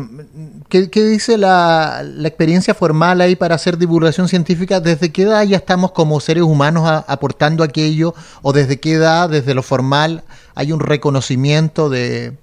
¿qué, 0.69 1.01
dice 1.01 1.38
la, 1.38 2.01
la, 2.03 2.27
experiencia 2.27 2.74
formal 2.74 3.21
ahí 3.21 3.36
para 3.36 3.55
hacer 3.55 3.77
divulgación 3.77 4.27
científica? 4.27 4.79
¿Desde 4.79 5.13
qué 5.13 5.24
edad 5.24 5.43
ya 5.43 5.57
estamos 5.57 5.91
como 5.91 6.19
seres 6.19 6.43
humanos 6.43 7.03
aportando 7.07 7.63
aquello? 7.63 8.13
¿O 8.41 8.51
desde 8.51 8.79
qué 8.79 8.93
edad, 8.93 9.29
desde 9.29 9.53
lo 9.53 9.62
formal, 9.62 10.24
hay 10.55 10.71
un 10.71 10.79
reconocimiento 10.79 11.89
de, 11.89 12.33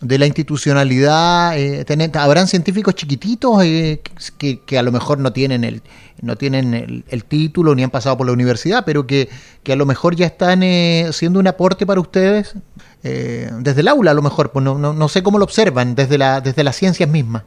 de 0.00 0.18
la 0.18 0.26
institucionalidad 0.26 1.58
eh, 1.58 1.84
habrán 2.14 2.46
científicos 2.46 2.94
chiquititos 2.94 3.64
eh, 3.64 4.00
que, 4.38 4.78
a 4.78 4.82
lo 4.82 4.92
mejor 4.92 5.18
no 5.18 5.32
tienen 5.32 5.64
el 5.64 5.82
no 6.22 6.36
tienen 6.36 7.04
el, 7.08 7.24
título 7.24 7.74
ni 7.74 7.82
han 7.82 7.90
pasado 7.90 8.16
por 8.16 8.26
la 8.26 8.32
universidad 8.32 8.84
pero 8.86 9.06
que, 9.06 9.28
que 9.62 9.72
a 9.72 9.76
lo 9.76 9.86
mejor 9.86 10.14
ya 10.14 10.26
están 10.26 10.62
eh, 10.62 11.08
siendo 11.12 11.40
un 11.40 11.48
aporte 11.48 11.84
para 11.84 12.00
ustedes 12.00 12.54
desde 13.02 13.80
el 13.80 13.88
aula 13.88 14.10
a 14.10 14.14
lo 14.14 14.22
mejor 14.22 14.50
pues 14.50 14.64
no, 14.64 14.76
no, 14.76 14.92
no 14.92 15.08
sé 15.08 15.22
cómo 15.22 15.38
lo 15.38 15.44
observan 15.44 15.94
desde 15.94 16.18
la 16.18 16.40
desde 16.40 16.64
las 16.64 16.76
ciencias 16.76 17.08
mismas 17.08 17.44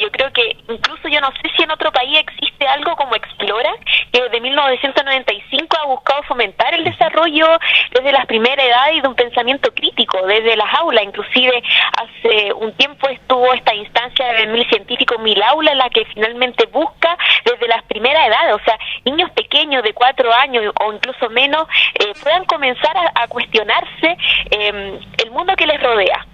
yo 0.00 0.10
creo 0.10 0.32
que 0.32 0.56
incluso 0.68 1.08
yo 1.08 1.20
no 1.20 1.30
sé 1.32 1.50
si 1.56 1.62
en 1.62 1.70
otro 1.70 1.92
país 1.92 2.18
existe 2.18 2.66
algo 2.66 2.96
como 2.96 3.14
Explora, 3.14 3.72
que 4.12 4.20
desde 4.22 4.40
1995 4.40 5.76
ha 5.80 5.86
buscado 5.86 6.22
fomentar 6.24 6.74
el 6.74 6.84
desarrollo 6.84 7.46
desde 7.92 8.12
las 8.12 8.26
primeras 8.26 8.66
edades 8.66 8.96
y 8.96 9.00
de 9.00 9.08
un 9.08 9.14
pensamiento 9.14 9.72
crítico, 9.72 10.26
desde 10.26 10.56
las 10.56 10.72
aulas. 10.74 11.04
Inclusive 11.04 11.62
hace 11.96 12.52
un 12.52 12.72
tiempo 12.72 13.08
estuvo 13.08 13.52
esta 13.54 13.74
instancia 13.74 14.32
de 14.32 14.46
mil 14.48 14.68
científicos, 14.68 15.20
mil 15.20 15.40
aulas, 15.42 15.76
la 15.76 15.88
que 15.90 16.04
finalmente 16.06 16.66
busca 16.66 17.16
desde 17.44 17.68
las 17.68 17.82
primeras 17.84 18.26
edades, 18.26 18.54
o 18.54 18.64
sea, 18.64 18.78
niños 19.04 19.30
pequeños 19.30 19.82
de 19.82 19.92
cuatro 19.92 20.32
años 20.32 20.72
o 20.80 20.92
incluso 20.92 21.30
menos, 21.30 21.68
eh, 21.94 22.12
puedan 22.22 22.44
comenzar 22.46 22.96
a, 23.14 23.28
cuestionarse 23.28 24.16
eh, 24.50 24.98
el 25.18 25.30
mundo 25.30 25.54
que 25.56 25.66
les 25.66 25.80
rodea. 25.82 26.26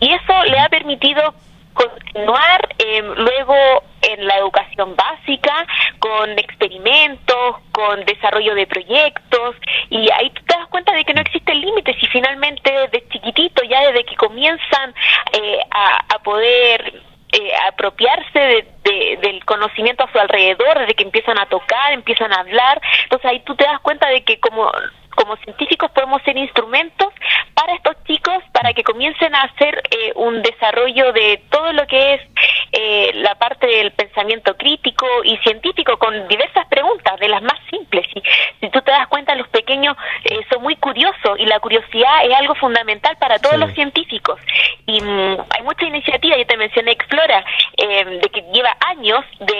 Y 0.00 0.12
eso 0.12 0.44
le 0.44 0.58
ha 0.58 0.68
permitido 0.68 1.34
continuar 1.74 2.68
eh, 2.78 3.02
luego 3.02 3.54
en 4.02 4.26
la 4.26 4.38
educación 4.38 4.96
básica 4.96 5.66
con 5.98 6.38
experimentos, 6.38 7.56
con 7.72 8.04
desarrollo 8.04 8.54
de 8.54 8.66
proyectos 8.66 9.56
y 9.90 10.10
ahí 10.10 10.30
te 10.30 10.56
das 10.56 10.66
cuenta 10.68 10.92
de 10.92 11.04
que 11.04 11.14
no 11.14 11.20
existen 11.20 11.60
límites 11.60 11.96
y 12.00 12.06
finalmente 12.06 12.70
desde 12.70 13.08
chiquitito, 13.08 13.62
ya 13.64 13.80
desde 13.88 14.04
que 14.04 14.16
comienzan 14.16 14.94
eh, 15.32 15.60
a, 15.70 16.18
poder 16.20 17.02
eh, 17.32 17.52
apropiarse 17.68 18.66
del 18.84 19.44
conocimiento 19.44 20.04
a 20.04 20.12
su 20.12 20.18
alrededor, 20.18 20.80
desde 20.80 20.94
que 20.94 21.04
empiezan 21.04 21.38
a 21.38 21.46
tocar, 21.46 21.92
empiezan 21.92 22.32
a 22.32 22.40
hablar, 22.40 22.80
entonces 23.04 23.30
ahí 23.30 23.40
tú 23.40 23.54
te 23.54 23.64
das 23.64 23.80
cuenta 23.80 24.08
de 24.08 24.22
que 24.22 24.38
como 24.40 24.70
como 25.16 25.36
científicos 25.38 25.90
podemos 25.90 26.22
ser 26.22 26.36
instrumentos 26.38 27.12
para 28.60 28.74
que 28.74 28.84
comiencen 28.84 29.34
a 29.34 29.44
hacer 29.44 29.82
eh, 29.90 30.12
un 30.16 30.42
desarrollo 30.42 31.14
de 31.14 31.42
todo 31.48 31.72
lo 31.72 31.86
que 31.86 32.14
es 32.14 32.20
eh, 32.72 33.10
la 33.14 33.34
parte 33.36 33.66
del 33.66 33.90
pensamiento 33.92 34.54
crítico 34.56 35.06
y 35.24 35.38
científico 35.38 35.96
con 35.98 36.28
diversas 36.28 36.66
preguntas, 36.68 37.18
de 37.18 37.28
las 37.28 37.42
más 37.42 37.58
simples. 37.70 38.06
Y, 38.14 38.22
si 38.60 38.68
tú 38.68 38.82
te 38.82 38.90
das 38.90 39.08
cuenta, 39.08 39.34
los 39.34 39.48
pequeños 39.48 39.96
eh, 40.24 40.40
son 40.52 40.62
muy 40.62 40.76
curiosos 40.76 41.38
y 41.38 41.46
la 41.46 41.58
curiosidad 41.58 42.26
es 42.26 42.34
algo 42.34 42.54
fundamental 42.54 43.16
para 43.18 43.38
todos 43.38 43.56
los 43.58 43.72
científicos. 43.72 44.38
Y 44.86 45.00
mm, 45.00 45.36
hay 45.50 45.62
mucha 45.64 45.86
iniciativa, 45.86 46.36
yo 46.36 46.46
te 46.46 46.56
mencioné 46.56 46.92
Explora, 46.92 47.44
eh, 47.78 48.04
de 48.04 48.28
que 48.28 48.42
lleva 48.52 48.76
años 48.80 49.24
de 49.40 49.59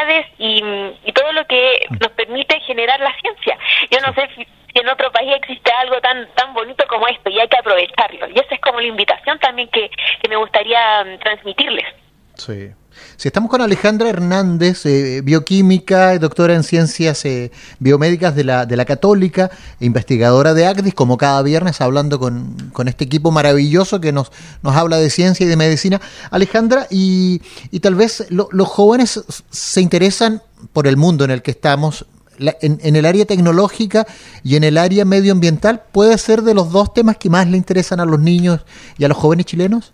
habilidades 0.00 0.26
y, 0.38 0.62
y, 1.08 1.12
todo 1.12 1.32
lo 1.32 1.46
que 1.46 1.86
nos 1.90 2.10
permite 2.12 2.60
generar 2.60 3.00
la 3.00 3.14
ciencia. 3.20 3.58
Yo 3.90 3.98
no 4.00 4.14
sé 4.14 4.28
si, 4.34 4.46
en 4.74 4.88
otro 4.88 5.10
país 5.10 5.32
existe 5.36 5.70
algo 5.72 6.00
tan 6.00 6.28
tan 6.34 6.54
bonito 6.54 6.84
como 6.88 7.06
esto 7.08 7.30
y 7.30 7.38
hay 7.38 7.48
que 7.48 7.58
aprovecharlo. 7.58 8.28
Y 8.28 8.38
esa 8.38 8.54
es 8.54 8.60
como 8.60 8.80
la 8.80 8.86
invitación 8.86 9.38
también 9.38 9.68
que, 9.68 9.90
que 10.22 10.28
me 10.28 10.36
gustaría 10.36 11.02
um, 11.02 11.18
transmitirles. 11.18 11.86
Sí. 12.34 12.72
Si 13.20 13.28
estamos 13.28 13.50
con 13.50 13.60
Alejandra 13.60 14.08
Hernández, 14.08 14.86
eh, 14.86 15.20
bioquímica, 15.22 16.18
doctora 16.18 16.54
en 16.54 16.62
ciencias 16.62 17.22
eh, 17.26 17.50
biomédicas 17.78 18.34
de 18.34 18.44
la, 18.44 18.64
de 18.64 18.78
la 18.78 18.86
Católica, 18.86 19.50
investigadora 19.78 20.54
de 20.54 20.64
ACDIS, 20.64 20.94
como 20.94 21.18
cada 21.18 21.42
viernes, 21.42 21.82
hablando 21.82 22.18
con, 22.18 22.70
con 22.72 22.88
este 22.88 23.04
equipo 23.04 23.30
maravilloso 23.30 24.00
que 24.00 24.10
nos, 24.10 24.32
nos 24.62 24.74
habla 24.74 24.96
de 24.96 25.10
ciencia 25.10 25.44
y 25.44 25.50
de 25.50 25.58
medicina. 25.58 26.00
Alejandra, 26.30 26.86
y, 26.90 27.42
y 27.70 27.80
tal 27.80 27.94
vez 27.94 28.26
lo, 28.30 28.48
los 28.52 28.68
jóvenes 28.68 29.22
se 29.50 29.82
interesan 29.82 30.40
por 30.72 30.86
el 30.86 30.96
mundo 30.96 31.26
en 31.26 31.30
el 31.30 31.42
que 31.42 31.50
estamos, 31.50 32.06
en, 32.38 32.78
en, 32.82 32.96
el 32.96 33.04
área 33.04 33.26
tecnológica 33.26 34.06
y 34.42 34.56
en 34.56 34.64
el 34.64 34.78
área 34.78 35.04
medioambiental, 35.04 35.82
¿puede 35.92 36.16
ser 36.16 36.40
de 36.40 36.54
los 36.54 36.72
dos 36.72 36.94
temas 36.94 37.18
que 37.18 37.28
más 37.28 37.46
le 37.46 37.58
interesan 37.58 38.00
a 38.00 38.06
los 38.06 38.18
niños 38.18 38.64
y 38.96 39.04
a 39.04 39.08
los 39.08 39.18
jóvenes 39.18 39.44
chilenos? 39.44 39.92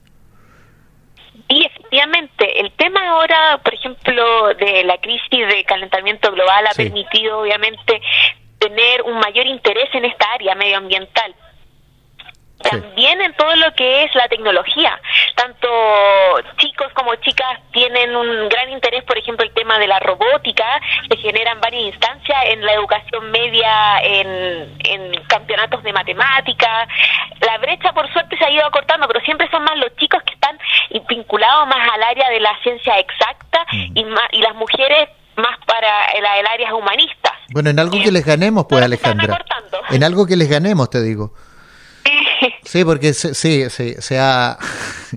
Y 1.49 1.65
efectivamente, 1.65 2.61
el 2.61 2.73
tema 2.73 2.96
ahora, 3.07 3.59
por 3.63 3.75
ejemplo, 3.75 4.55
de 4.55 4.85
la 4.85 4.99
crisis 4.99 5.49
de 5.49 5.65
calentamiento 5.65 6.31
global 6.33 6.67
ha 6.67 6.73
sí. 6.73 6.85
permitido, 6.85 7.41
obviamente, 7.41 8.01
tener 8.59 9.03
un 9.03 9.19
mayor 9.19 9.47
interés 9.47 9.89
en 9.95 10.05
esta 10.05 10.33
área 10.33 10.55
medioambiental. 10.55 11.35
También 12.63 13.21
en 13.21 13.35
todo 13.35 13.55
lo 13.57 13.73
que 13.75 14.05
es 14.05 14.15
la 14.15 14.29
tecnología. 14.29 14.99
Tanto 15.35 15.69
chicos 16.57 16.89
como 16.95 17.15
chicas 17.17 17.61
tienen 17.73 18.17
un 18.17 18.49
gran 18.49 18.71
interés, 18.71 19.05
por 19.05 19.19
ejemplo, 19.19 19.45
el 19.45 19.53
tema 19.53 19.79
de 19.79 19.87
la 19.87 19.99
robótica. 20.01 20.65
Se 21.09 21.17
generan 21.19 21.61
varias 21.61 21.85
instancias 21.85 22.39
en 22.47 22.65
la 22.65 22.73
educación 22.73 23.31
media, 23.31 24.01
en, 24.03 24.79
en 24.85 25.25
campeonatos 25.25 25.83
de 25.83 25.93
matemática. 25.93 26.89
La 27.41 27.59
brecha, 27.59 27.93
por 27.93 28.11
suerte, 28.13 28.37
se 28.39 28.45
ha 28.45 28.51
ido 28.51 28.65
acortando, 28.65 29.07
pero 29.07 29.21
siempre 29.21 29.49
son 29.51 29.63
más 29.63 29.77
los 29.77 29.95
chicos 29.97 30.23
que 30.25 30.35
están 30.35 30.59
vinculados 31.09 31.69
más 31.69 31.89
al 31.93 32.03
área 32.03 32.31
de 32.31 32.41
la 32.41 32.59
ciencia 32.63 32.99
exacta 32.99 33.67
mm. 33.71 33.99
y, 33.99 34.05
más, 34.05 34.29
y 34.33 34.41
las 34.41 34.55
mujeres 34.55 35.09
más 35.37 35.59
para 35.67 36.07
el, 36.15 36.25
el 36.25 36.47
área 36.47 36.75
humanistas. 36.75 37.33
Bueno, 37.53 37.71
en 37.71 37.79
algo 37.79 37.99
que 38.03 38.11
les 38.11 38.25
ganemos, 38.25 38.67
pues, 38.69 38.83
Alejandra. 38.83 39.39
En 39.91 40.03
algo 40.03 40.27
que 40.27 40.37
les 40.37 40.49
ganemos, 40.49 40.91
te 40.91 41.03
digo. 41.03 41.33
Sí, 42.65 42.85
porque 42.85 43.15
se, 43.15 43.35
sí, 43.35 43.65
sí, 43.71 43.95
se 43.99 44.19
ha 44.19 44.59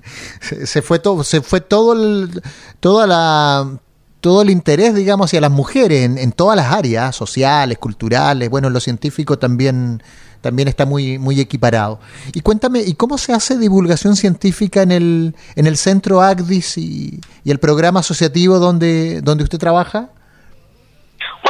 se 0.66 0.82
fue 0.82 1.00
todo 1.00 1.24
se 1.24 1.42
fue 1.42 1.62
todo 1.62 1.94
el 1.94 2.42
toda 2.80 3.08
la 3.08 3.80
todo 4.22 4.42
el 4.42 4.50
interés, 4.50 4.94
digamos, 4.96 5.28
hacia 5.28 5.40
las 5.40 5.52
mujeres 5.52 6.04
en, 6.04 6.32
todas 6.34 6.58
las 6.58 6.74
áreas 6.74 7.16
sociales, 7.16 7.78
culturales, 7.78 8.50
bueno, 8.50 8.70
lo 8.70 8.82
científico 8.82 9.40
también 9.40 10.04
también 10.42 10.68
está 10.68 10.86
muy 10.86 11.18
muy 11.18 11.40
equiparado. 11.40 12.00
Y 12.34 12.42
cuéntame, 12.42 12.82
¿y 12.82 12.94
cómo 12.94 13.18
se 13.18 13.34
hace 13.34 13.58
divulgación 13.58 14.16
científica 14.16 14.82
en 14.82 14.92
el 14.92 15.36
en 15.56 15.68
el 15.68 15.78
centro 15.78 16.22
ACDIS 16.22 16.78
y, 16.78 17.22
y 17.44 17.52
el 17.52 17.60
programa 17.60 18.02
asociativo 18.02 18.60
donde 18.60 19.22
donde 19.22 19.44
usted 19.44 19.58
trabaja? 19.58 20.12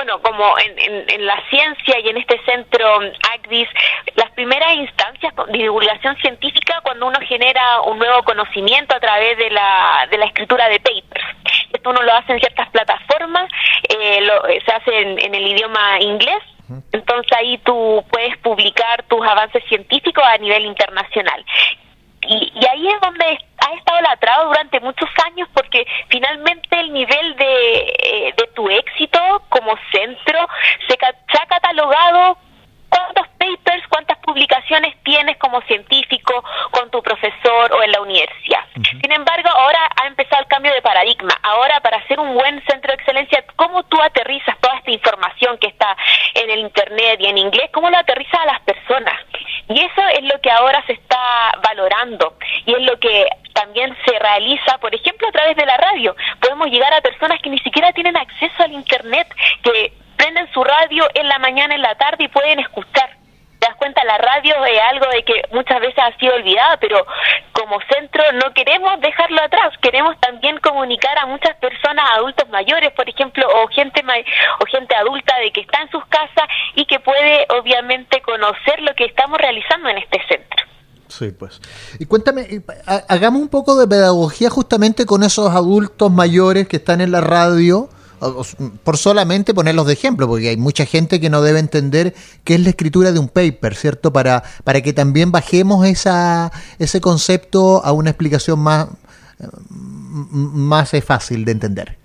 Bueno, 0.10 0.22
como 0.24 0.58
en, 0.58 0.80
en, 0.80 1.10
en, 1.10 1.26
la 1.26 1.40
ciencia 1.50 2.00
y 2.00 2.10
en 2.10 2.18
este 2.18 2.40
centro 2.44 3.00
ACDIS, 3.34 3.68
las 4.16 4.32
primeras 4.32 4.74
instancias 4.74 5.34
de 5.52 5.58
divulgación 5.58 6.16
científica 6.18 6.80
cuando 6.84 7.08
uno 7.08 7.20
genera 7.28 7.82
un 7.82 8.00
nuevo 8.00 8.24
conocimiento 8.24 8.96
a 8.96 9.00
través 9.00 9.38
de 9.38 9.52
la, 9.52 10.08
de 10.10 10.18
la 10.18 10.26
escritura 10.26 10.68
de 10.70 10.80
papers. 10.80 11.26
Esto 11.74 11.90
uno 11.92 12.02
lo 12.02 12.14
hace 12.14 12.34
en 12.34 12.40
ciertas 12.40 12.70
plataformas, 12.70 13.52
eh, 13.88 14.22
lo, 14.22 14.42
se 14.66 14.72
hace 14.72 15.00
en, 15.00 15.20
en 15.20 15.36
el 15.36 15.48
idioma 15.48 16.00
inglés, 16.00 16.42
entonces 16.92 17.32
ahí 17.38 17.58
tú 17.60 18.04
puedes 18.12 18.38
publicar 18.38 19.04
tus 19.04 19.26
avances 19.26 19.64
científicos 19.70 20.24
a 20.26 20.38
nivel 20.38 20.66
internacional. 20.66 21.44
Y, 22.22 22.52
y, 22.54 22.66
ahí 22.68 22.88
es 22.90 23.02
donde 23.02 23.26
ha 23.26 23.74
estado 23.74 24.02
latrado 24.02 24.48
durante 24.48 24.80
muchos 24.82 25.10
años 25.26 25.48
porque 25.54 25.86
finalmente 26.10 26.80
el 26.80 26.94
nivel 26.94 27.36
de, 27.38 27.80
eh, 27.80 28.34
de 28.38 28.48
tu 28.56 28.70
éxito 28.70 29.20
como 29.50 29.76
centro 29.92 30.48
se, 30.88 30.96
se 30.98 31.42
ha 31.42 31.46
catalogado 31.48 32.38
cuántos 32.90 33.28
papers, 33.58 33.88
cuántas 33.90 34.18
publicaciones 34.20 34.96
tienes 35.04 35.38
como 35.38 35.62
científico 35.62 36.44
con 36.72 36.90
tu 36.92 37.02
profesor 37.02 37.74
o 37.74 37.84
en 37.84 37.92
la 37.92 38.02
universidad. 38.02 38.64
Uh 38.76 38.82
-huh. 38.82 39.02
Sin 39.02 39.12
embargo, 39.12 39.50
ahora 39.50 39.80
ha 40.02 40.08
empezado 40.08 40.42
el 40.42 40.48
cambio 40.48 40.74
de 40.74 40.82
paradigma. 40.82 41.34
Ahora, 41.44 41.80
para 41.82 42.06
ser 42.08 42.20
un 42.20 42.34
buen 42.34 42.64
centro 42.66 42.90
de 42.92 42.96
excelencia, 42.96 43.44
¿cómo 43.56 43.84
tú 43.84 44.02
aterrizas 44.02 44.58
toda 44.60 44.78
esta 44.78 44.92
información 44.92 45.58
que 45.58 45.68
está 45.68 45.96
en 46.36 46.50
el 46.50 46.60
Internet 46.60 47.20
y 47.20 47.28
en 47.28 47.38
inglés? 47.38 47.70
¿Cómo 47.74 47.90
lo 47.90 47.98
aterrizas 47.98 48.40
a 48.42 48.46
las 48.46 48.62
personas? 48.62 49.16
Y 49.70 49.80
eso 49.80 50.02
es 50.18 50.24
lo 50.24 50.40
que 50.42 50.52
ahora 50.52 50.84
se 50.88 50.94
está 50.94 51.52
valorando 51.64 52.36
y 52.66 52.74
es 52.74 52.82
lo 52.82 52.98
que 53.00 53.28
también 53.54 53.96
se 54.06 54.18
realiza, 54.18 54.78
por 54.80 54.94
ejemplo, 54.96 55.28
a 55.28 55.32
través 55.32 55.56
de 55.56 55.66
la 55.66 55.78
radio. 55.78 56.16
Podemos 56.40 56.68
llegar 56.70 56.94
a 56.94 57.02
personas 57.02 57.42
que 57.42 57.50
ni 57.50 57.60
siquiera 57.60 57.92
tienen 57.94 58.18
acceso 58.18 58.64
al 58.64 58.72
Internet, 58.72 59.28
que 59.64 59.94
prenden 60.18 60.52
su 60.54 60.64
radio 60.64 61.08
en 61.14 61.28
la 61.28 61.40
mañana, 61.40 61.76
en 61.76 61.82
la 61.82 61.96
tarde 61.96 62.24
y 62.24 62.28
pueden 62.28 62.60
escuchar. 62.60 63.19
Cuenta, 63.80 64.04
la 64.04 64.18
radio 64.18 64.66
es 64.66 64.80
algo 64.92 65.08
de 65.08 65.24
que 65.24 65.42
muchas 65.52 65.80
veces 65.80 65.98
ha 65.98 66.18
sido 66.18 66.36
olvidada, 66.36 66.78
pero 66.78 67.06
como 67.54 67.80
centro 67.92 68.24
no 68.34 68.54
queremos 68.54 69.00
dejarlo 69.02 69.42
atrás, 69.42 69.74
queremos 69.82 70.20
también 70.20 70.58
comunicar 70.60 71.18
a 71.18 71.26
muchas 71.26 71.56
personas, 71.58 72.06
adultos 72.14 72.48
mayores, 72.50 72.92
por 72.92 73.08
ejemplo, 73.08 73.48
o 73.48 73.68
gente 73.68 74.04
o 74.60 74.66
gente 74.66 74.96
adulta 74.96 75.38
de 75.40 75.52
que 75.52 75.62
está 75.62 75.82
en 75.82 75.90
sus 75.92 76.06
casas 76.08 76.46
y 76.76 76.86
que 76.86 77.00
puede 77.00 77.46
obviamente 77.50 78.22
conocer 78.22 78.82
lo 78.82 78.94
que 78.96 79.06
estamos 79.06 79.40
realizando 79.40 79.90
en 79.90 79.98
este 80.00 80.20
centro. 80.28 80.66
Sí, 81.08 81.32
pues. 81.32 81.60
Y 82.00 82.06
cuéntame, 82.06 82.48
hagamos 83.08 83.42
un 83.42 83.50
poco 83.50 83.76
de 83.76 83.88
pedagogía 83.88 84.50
justamente 84.50 85.06
con 85.06 85.24
esos 85.24 85.50
adultos 85.50 86.12
mayores 86.12 86.68
que 86.68 86.78
están 86.78 87.02
en 87.02 87.12
la 87.12 87.22
radio 87.22 87.90
por 88.84 88.98
solamente 88.98 89.54
ponerlos 89.54 89.88
de 89.88 89.94
ejemplo, 89.94 90.28
porque 90.28 90.50
hay 90.50 90.58
mucha 90.58 90.86
gente 90.86 91.20
que 91.20 91.30
no 91.30 91.42
debe 91.42 91.60
entender 91.60 92.14
qué 92.44 92.56
es 92.56 92.60
la 92.62 92.70
escritura 92.70 93.12
de 93.12 93.20
un 93.20 93.30
paper, 93.30 93.76
¿cierto? 93.76 94.12
Para, 94.12 94.44
para 94.64 94.82
que 94.82 94.94
también 94.94 95.32
bajemos 95.32 95.86
esa, 95.86 96.52
ese 96.80 97.02
concepto 97.02 97.84
a 97.84 97.92
una 97.92 98.12
explicación 98.12 98.60
más, 98.60 98.90
más 100.32 100.92
fácil 101.06 101.46
de 101.46 101.52
entender. 101.52 101.98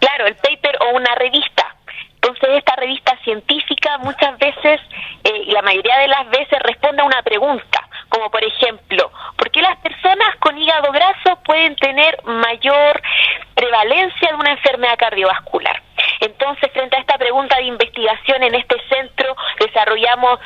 Claro, 0.00 0.26
el 0.26 0.34
paper 0.36 0.78
o 0.80 0.96
una 0.96 1.14
revista. 1.14 1.76
Entonces 2.14 2.50
esta 2.58 2.76
revista 2.76 3.18
científica 3.24 3.98
muchas 3.98 4.38
veces, 4.38 4.80
eh, 5.24 5.42
y 5.46 5.50
la 5.52 5.62
mayoría 5.62 5.98
de 5.98 6.08
las 6.08 6.30
veces 6.30 6.58
responde 6.62 7.02
a 7.02 7.04
una 7.04 7.22
pregunta, 7.22 7.88
como 8.12 8.30
por 8.30 8.44
ejemplo, 8.44 9.10
¿por 9.36 9.50
qué 9.50 9.62
las 9.62 9.78
personas 9.78 10.36
con 10.38 10.58
hígado 10.58 10.92
graso 10.92 11.40
pueden 11.46 11.74
tener 11.76 12.22
mayor 12.24 13.00
prevalencia 13.54 14.28
de 14.28 14.34
una 14.34 14.50
enfermedad 14.50 14.98
cardiovascular? 14.98 15.82
Entonces, 16.20 16.70
frente 16.72 16.96
a 16.96 17.00
esta 17.00 17.16
pregunta 17.16 17.56
de 17.56 17.64
investigación 17.64 18.42
en 18.42 18.54
este 18.54 18.76
centro, 18.90 19.34
desarrollamos 19.58 20.40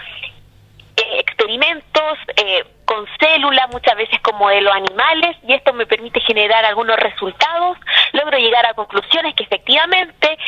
eh, 0.96 1.18
experimentos 1.18 2.18
eh, 2.36 2.64
con 2.84 3.04
células, 3.18 3.68
muchas 3.72 3.96
veces 3.96 4.20
con 4.20 4.36
modelos 4.36 4.72
animales, 4.72 5.36
y 5.48 5.52
esto 5.52 5.72
me 5.72 5.86
permite 5.86 6.20
generar 6.20 6.64
algunos 6.64 6.96
resultados. 6.96 7.78
Logro 8.12 8.38
llegar 8.38 8.64
a 8.64 8.74
conclusiones 8.74 9.34
que 9.34 9.42
efectivamente 9.42 10.38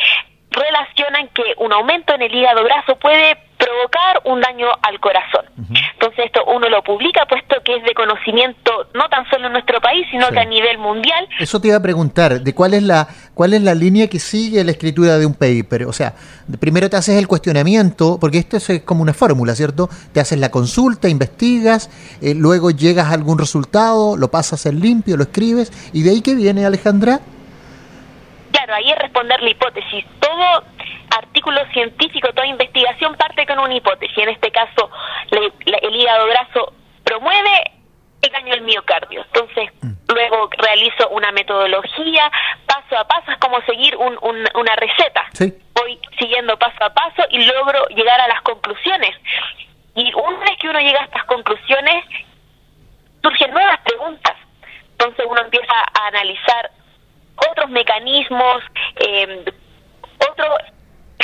relacionan 0.51 1.27
que 1.29 1.53
un 1.57 1.73
aumento 1.73 2.13
en 2.13 2.21
el 2.21 2.33
hígado 2.33 2.63
graso 2.63 2.95
puede 2.97 3.48
provocar 3.59 4.21
un 4.25 4.39
daño 4.41 4.67
al 4.81 4.99
corazón. 4.99 5.45
Uh 5.57 5.61
-huh. 5.61 5.79
Entonces 5.93 6.25
esto 6.25 6.43
uno 6.45 6.69
lo 6.69 6.81
publica 6.81 7.25
puesto 7.25 7.61
que 7.63 7.75
es 7.75 7.83
de 7.83 7.93
conocimiento 7.93 8.87
no 8.93 9.07
tan 9.09 9.29
solo 9.29 9.47
en 9.47 9.53
nuestro 9.53 9.81
país, 9.81 10.07
sino 10.09 10.27
sí. 10.27 10.33
que 10.33 10.39
a 10.39 10.45
nivel 10.45 10.77
mundial. 10.77 11.27
Eso 11.39 11.59
te 11.59 11.67
iba 11.67 11.77
a 11.77 11.81
preguntar, 11.81 12.41
de 12.41 12.55
cuál 12.55 12.73
es 12.73 12.83
la 12.83 13.07
cuál 13.33 13.53
es 13.53 13.61
la 13.61 13.75
línea 13.75 14.07
que 14.07 14.19
sigue 14.19 14.63
la 14.63 14.71
escritura 14.71 15.17
de 15.17 15.25
un 15.25 15.33
paper, 15.33 15.85
o 15.85 15.93
sea, 15.93 16.13
primero 16.59 16.89
te 16.89 16.97
haces 16.97 17.17
el 17.17 17.27
cuestionamiento, 17.27 18.17
porque 18.19 18.37
esto 18.37 18.57
es 18.57 18.81
como 18.83 19.01
una 19.01 19.13
fórmula, 19.13 19.53
¿cierto? 19.55 19.89
Te 20.13 20.19
haces 20.19 20.39
la 20.39 20.49
consulta, 20.49 21.09
investigas, 21.09 21.89
eh, 22.21 22.33
luego 22.33 22.71
llegas 22.71 23.07
a 23.07 23.13
algún 23.13 23.37
resultado, 23.37 24.17
lo 24.17 24.29
pasas 24.29 24.65
en 24.65 24.79
limpio, 24.79 25.17
lo 25.17 25.23
escribes 25.23 25.71
y 25.93 26.03
de 26.03 26.11
ahí 26.11 26.21
que 26.21 26.33
viene 26.33 26.65
Alejandra? 26.65 27.19
Claro, 28.51 28.69
claro, 28.69 28.75
ahí 28.75 28.91
es 28.91 28.99
responder 28.99 29.41
la 29.41 29.49
hipótesis. 29.49 30.05
Todo 30.19 30.63
artículo 31.17 31.59
científico, 31.73 32.29
toda 32.33 32.47
investigación 32.47 33.15
parte 33.15 33.45
con 33.45 33.59
una 33.59 33.75
hipótesis. 33.75 34.17
En 34.17 34.29
este 34.29 34.51
caso, 34.51 34.89
el 35.31 35.95
hígado 35.95 36.27
graso 36.27 36.73
promueve 37.03 37.71
el 38.21 38.31
daño 38.31 38.53
al 38.53 38.61
miocardio. 38.61 39.25
Entonces, 39.33 39.69
mm. 39.81 39.91
luego 40.07 40.49
realizo 40.57 41.09
una 41.09 41.31
metodología, 41.31 42.31
paso 42.65 42.97
a 42.97 43.07
paso, 43.07 43.31
es 43.31 43.37
como 43.37 43.61
seguir 43.61 43.95
una 43.97 44.75
receta. 44.75 45.25
Voy 45.73 45.99
siguiendo 46.17 46.57
paso 46.57 46.83
a 46.83 46.93
paso 46.93 47.23
y 47.29 47.43
logro 47.45 47.85
llegar 47.89 48.19
a 48.19 48.27
las 48.27 48.41
conclusiones. 48.41 49.15
Y 49.95 50.13
una 50.13 50.39
vez 50.39 50.57
que 50.59 50.69
uno 50.69 50.79
llega 50.79 51.01
a 51.01 51.05
estas 51.05 51.25
conclusiones, 51.25 52.05
surgen 53.21 53.51
nuevas 53.51 53.79
preguntas. 53.81 54.35
Entonces 54.91 55.25
uno 55.29 55.41
empieza 55.41 55.73
a 55.73 56.07
analizar 56.07 56.71
otros 57.51 57.69
mecanismos, 57.69 58.61
eh, 58.97 59.45
otros 60.29 60.49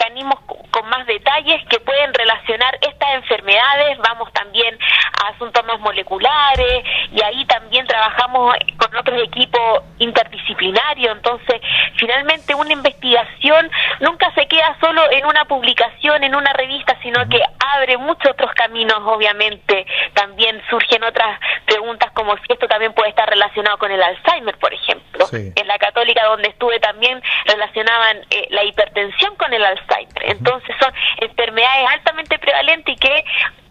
mecanismos 0.10 0.40
con 0.76 0.90
más 0.90 1.08
detalles 1.08 1.66
que 1.70 1.80
pueden 1.80 2.14
relacionar 2.14 2.78
estas 2.82 3.14
enfermedades, 3.14 3.98
vamos 4.00 4.30
también 4.34 4.78
a 5.24 5.30
asuntos 5.30 5.66
más 5.66 5.80
moleculares 5.80 6.84
y 7.14 7.24
ahí 7.24 7.46
también 7.46 7.88
trabajamos 7.88 8.58
con 8.76 8.94
otros 8.94 9.24
equipos 9.24 9.84
interdisciplinarios, 10.00 11.16
entonces 11.16 11.62
finalmente 11.96 12.54
una 12.56 12.74
investigación 12.74 13.72
nunca 14.02 14.30
se 14.34 14.46
queda 14.48 14.76
solo 14.82 15.02
en 15.12 15.26
una 15.26 15.46
publicación, 15.46 16.26
en 16.26 16.36
una 16.36 16.52
revista, 16.52 16.98
sino 17.02 17.26
que 17.30 17.42
abre 17.74 17.98
muchos 17.98 18.34
otros 18.34 18.52
caminos, 18.54 19.00
obviamente, 19.06 19.86
también 20.14 20.62
surgen 20.70 21.06
otras 21.06 21.40
preguntas 21.66 22.12
como 22.12 22.36
si 22.36 22.44
esto 22.50 22.68
también 22.68 22.92
puede 22.92 23.12
estar 23.12 23.30
relacionado 23.30 23.78
con 23.78 23.92
el 23.92 24.04
Alzheimer, 24.04 24.58
por 24.58 24.74
ejemplo. 24.74 25.26
En 25.32 25.68
la 25.68 25.78
católica 25.78 26.26
donde 26.26 26.50
estuve 26.50 26.80
también 26.80 27.22
relacionaban 27.46 28.18
eh, 28.30 28.48
la 28.50 28.64
hipertensión 28.66 29.36
con 29.38 29.54
el 29.54 29.64
Alzheimer. 29.64 30.24
Entonces 30.24 30.65
son 30.80 30.94
enfermedades 31.22 31.90
altamente 31.90 32.40
prevalentes 32.40 32.96
y 32.96 33.00
que 33.00 33.26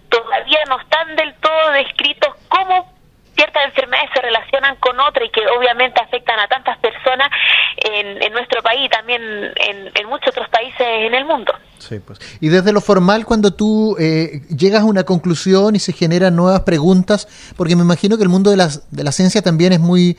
todavía 0.08 0.60
no 0.68 0.80
están 0.80 1.16
del 1.16 1.34
todo 1.34 1.72
descritos 1.72 2.34
cómo 2.48 2.94
ciertas 3.34 3.64
enfermedades 3.66 4.10
se 4.14 4.20
relacionan 4.20 4.76
con 4.76 4.98
otras 5.00 5.26
y 5.26 5.30
que 5.30 5.40
obviamente 5.58 6.00
afectan 6.00 6.38
a 6.38 6.46
tantas 6.46 6.78
personas 6.78 7.28
en, 7.76 8.32
nuestro 8.32 8.62
país 8.62 8.86
y 8.86 8.88
también 8.88 9.22
en, 9.56 10.08
muchos 10.08 10.28
otros 10.28 10.48
países 10.48 10.80
en 10.80 11.14
el 11.14 11.24
mundo. 11.24 11.52
Sí, 11.78 11.98
pues. 11.98 12.18
Y 12.40 12.48
desde 12.48 12.72
lo 12.72 12.80
formal, 12.80 13.24
cuando 13.24 13.52
tú 13.52 13.96
eh, 13.98 14.42
llegas 14.48 14.82
a 14.82 14.84
una 14.84 15.04
conclusión 15.04 15.76
y 15.76 15.78
se 15.78 15.92
generan 15.92 16.36
nuevas 16.36 16.60
preguntas, 16.60 17.28
porque 17.56 17.76
me 17.76 17.82
imagino 17.82 18.16
que 18.16 18.22
el 18.22 18.28
mundo 18.28 18.50
de, 18.50 18.56
las, 18.56 18.90
de 18.90 19.04
la 19.04 19.12
ciencia 19.12 19.42
también 19.42 19.72
es 19.72 19.80
muy 19.80 20.16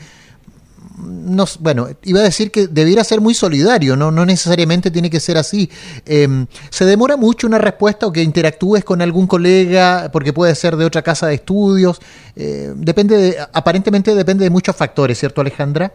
no, 1.06 1.46
bueno, 1.60 1.88
iba 2.04 2.20
a 2.20 2.24
decir 2.24 2.52
que 2.52 2.68
debiera 2.68 3.04
ser 3.04 3.22
muy 3.22 3.34
solidario, 3.34 3.96
no, 3.96 4.12
no 4.12 4.26
necesariamente 4.26 4.92
tiene 4.92 5.10
que 5.10 5.20
ser 5.20 5.38
así. 5.38 5.70
Em, 6.06 6.48
¿Se 6.70 6.86
demora 6.86 7.18
mucho 7.18 7.48
una 7.48 7.58
respuesta 7.58 8.08
o 8.08 8.12
que 8.12 8.22
interactúes 8.22 8.84
con 8.84 9.02
algún 9.02 9.28
colega, 9.28 10.10
porque 10.12 10.34
puede 10.34 10.56
ser 10.56 10.76
de 10.76 10.86
otra 10.86 11.02
casa 11.02 11.28
de 11.28 11.36
estudios? 11.36 12.00
Eh, 12.36 12.74
depende 12.76 13.18
de, 13.18 13.38
aparentemente 13.54 14.14
depende 14.16 14.44
de 14.44 14.50
muchos 14.50 14.76
factores, 14.76 15.20
¿cierto 15.20 15.42
Alejandra? 15.42 15.92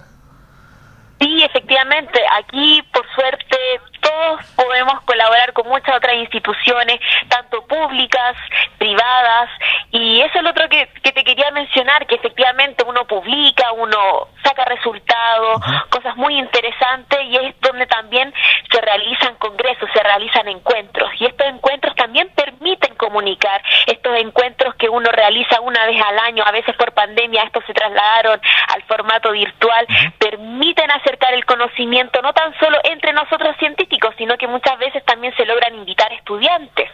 Sí, 1.21 1.43
efectivamente. 1.43 2.19
Aquí, 2.39 2.83
por 2.93 3.05
suerte, 3.15 3.57
todos 4.01 4.45
podemos 4.57 5.01
colaborar 5.03 5.53
con 5.53 5.69
muchas 5.69 5.97
otras 5.97 6.15
instituciones, 6.17 7.01
tanto 7.29 7.67
públicas, 7.67 8.37
privadas, 8.79 9.51
y 9.91 10.21
eso 10.21 10.39
es 10.39 10.43
lo 10.43 10.51
otro 10.51 10.69
que, 10.69 10.87
te 11.03 11.25
quería 11.25 11.51
mencionar, 11.51 12.07
que 12.07 12.15
efectivamente 12.15 12.85
uno 12.87 13.05
publica, 13.07 13.73
uno 13.73 14.29
saca 14.43 14.65
resultados, 14.65 15.63
cosas 15.91 16.17
muy 16.17 16.39
interesantes, 16.39 17.19
y 17.25 17.37
es 17.37 17.61
donde 17.61 17.87
también 17.87 18.33
se 18.71 18.81
realizan 18.81 19.35
congresos, 19.37 19.89
se 19.93 20.03
realizan 20.03 20.49
encuentros, 20.49 21.11
y 21.19 21.27
estos 21.27 21.47
encuentros 21.47 21.95
también 21.97 22.29
permiten 22.35 22.90
comunicar, 23.01 23.63
estos 23.87 24.15
encuentros 24.19 24.75
que 24.75 24.91
uno 24.91 25.11
realiza 25.11 25.61
una 25.63 25.87
vez 25.87 25.97
al 26.07 26.19
año, 26.19 26.45
a 26.45 26.53
veces 26.53 26.77
por 26.77 26.93
pandemia, 26.93 27.45
estos 27.45 27.65
se 27.67 27.73
trasladaron 27.73 28.39
al 28.69 28.83
formato 28.83 29.33
virtual, 29.33 29.87
permiten 30.19 30.91
acercar 30.91 31.33
el 31.33 31.47
conocimiento 31.47 32.21
no 32.21 32.35
tan 32.35 32.53
solo 32.61 32.77
entre 32.85 33.15
nosotros 33.15 33.57
científicos, 33.59 34.15
sino 34.19 34.37
que 34.37 34.47
muchas 34.47 34.79
veces 34.79 35.03
también 35.07 35.35
se 35.37 35.47
logran 35.47 35.75
invitar 35.75 36.13
estudiantes. 36.13 36.91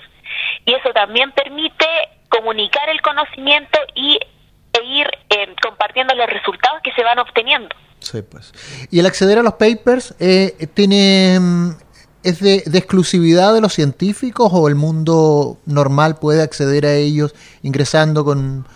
Y 0.65 0.75
eso 0.75 0.93
también 0.93 1.33
permite 1.33 1.87
comunicar 2.29 2.89
el 2.89 3.01
conocimiento 3.01 3.79
y 3.95 4.19
e 4.73 4.85
ir 4.85 5.09
eh, 5.31 5.55
compartiendo 5.61 6.15
los 6.15 6.29
resultados 6.29 6.83
que 6.83 6.93
se 6.93 7.03
van 7.03 7.19
obteniendo. 7.19 7.75
Sí, 7.99 8.23
pues. 8.23 8.53
¿Y 8.91 9.01
el 9.01 9.07
acceder 9.07 9.39
a 9.39 9.43
los 9.43 9.55
papers 9.55 10.15
eh, 10.21 10.69
tiene 10.75 11.39
mm, 11.41 11.71
es 12.27 12.41
de, 12.41 12.79
exclusividad 12.79 13.55
de 13.55 13.61
los 13.61 13.73
científicos 13.73 14.51
o 14.53 14.69
el 14.69 14.75
mundo 14.75 15.59
normal 15.65 16.17
puede 16.21 16.43
acceder 16.43 16.85
a 16.85 16.95
ellos 16.95 17.35
ingresando 17.63 18.25
con, 18.25 18.67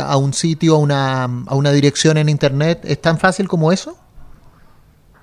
a 0.00 0.16
un 0.16 0.34
sitio, 0.34 0.74
a 0.76 0.78
una, 0.78 1.24
a 1.24 1.54
una 1.54 1.72
dirección 1.72 2.18
en 2.18 2.28
internet? 2.28 2.80
¿Es 2.84 3.00
tan 3.00 3.18
fácil 3.18 3.48
como 3.48 3.72
eso? 3.72 3.96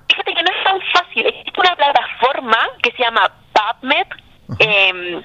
Fíjate 0.08 0.34
que 0.34 0.42
no 0.42 0.50
es 0.50 0.64
tan 0.64 0.80
fácil. 0.92 1.26
Existe 1.26 1.60
una 1.60 1.76
plataforma 1.76 2.58
que 2.82 2.90
se 2.92 3.02
llama 3.02 3.32
PubMed, 3.52 4.06
eh, 4.58 5.22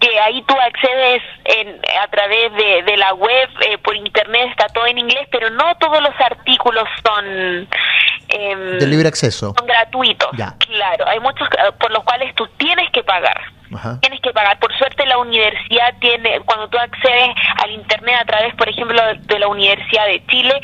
que 0.00 0.20
ahí 0.20 0.42
tú 0.42 0.54
accedes 0.54 1.22
en, 1.44 1.80
a 2.02 2.08
través 2.08 2.52
de, 2.54 2.96
la 2.96 3.14
web, 3.14 3.48
eh, 3.68 3.78
por 3.78 3.96
internet, 3.96 4.48
está 4.50 4.66
todo 4.68 4.86
en 4.86 4.98
inglés, 4.98 5.28
pero 5.30 5.50
no 5.50 5.76
todos 5.78 6.02
los 6.02 6.14
artículos 6.20 6.84
son... 7.04 7.68
Em, 8.28 8.78
de 8.78 8.86
libre 8.86 9.08
acceso. 9.08 9.54
Son 9.56 9.66
gratuitos. 9.66 10.30
Claro, 10.30 11.08
hay 11.08 11.20
muchos 11.20 11.48
eh, 11.48 11.72
por 11.78 11.90
los 11.90 12.04
cuales 12.04 12.34
tú 12.34 12.46
tienes 12.58 12.90
que 12.90 13.02
pagar. 13.02 13.40
Tienes 14.00 14.20
que 14.22 14.32
pagar. 14.32 14.58
Por 14.58 14.76
suerte 14.78 15.04
la 15.06 15.18
universidad 15.18 15.94
tiene, 16.00 16.40
cuando 16.40 16.68
tú 16.68 16.78
accedes 16.78 17.34
al 17.62 17.70
Internet 17.70 18.16
a 18.20 18.24
través, 18.24 18.54
por 18.54 18.68
ejemplo, 18.68 19.00
de 19.14 19.38
la 19.38 19.48
Universidad 19.48 20.06
de 20.06 20.24
Chile, 20.26 20.58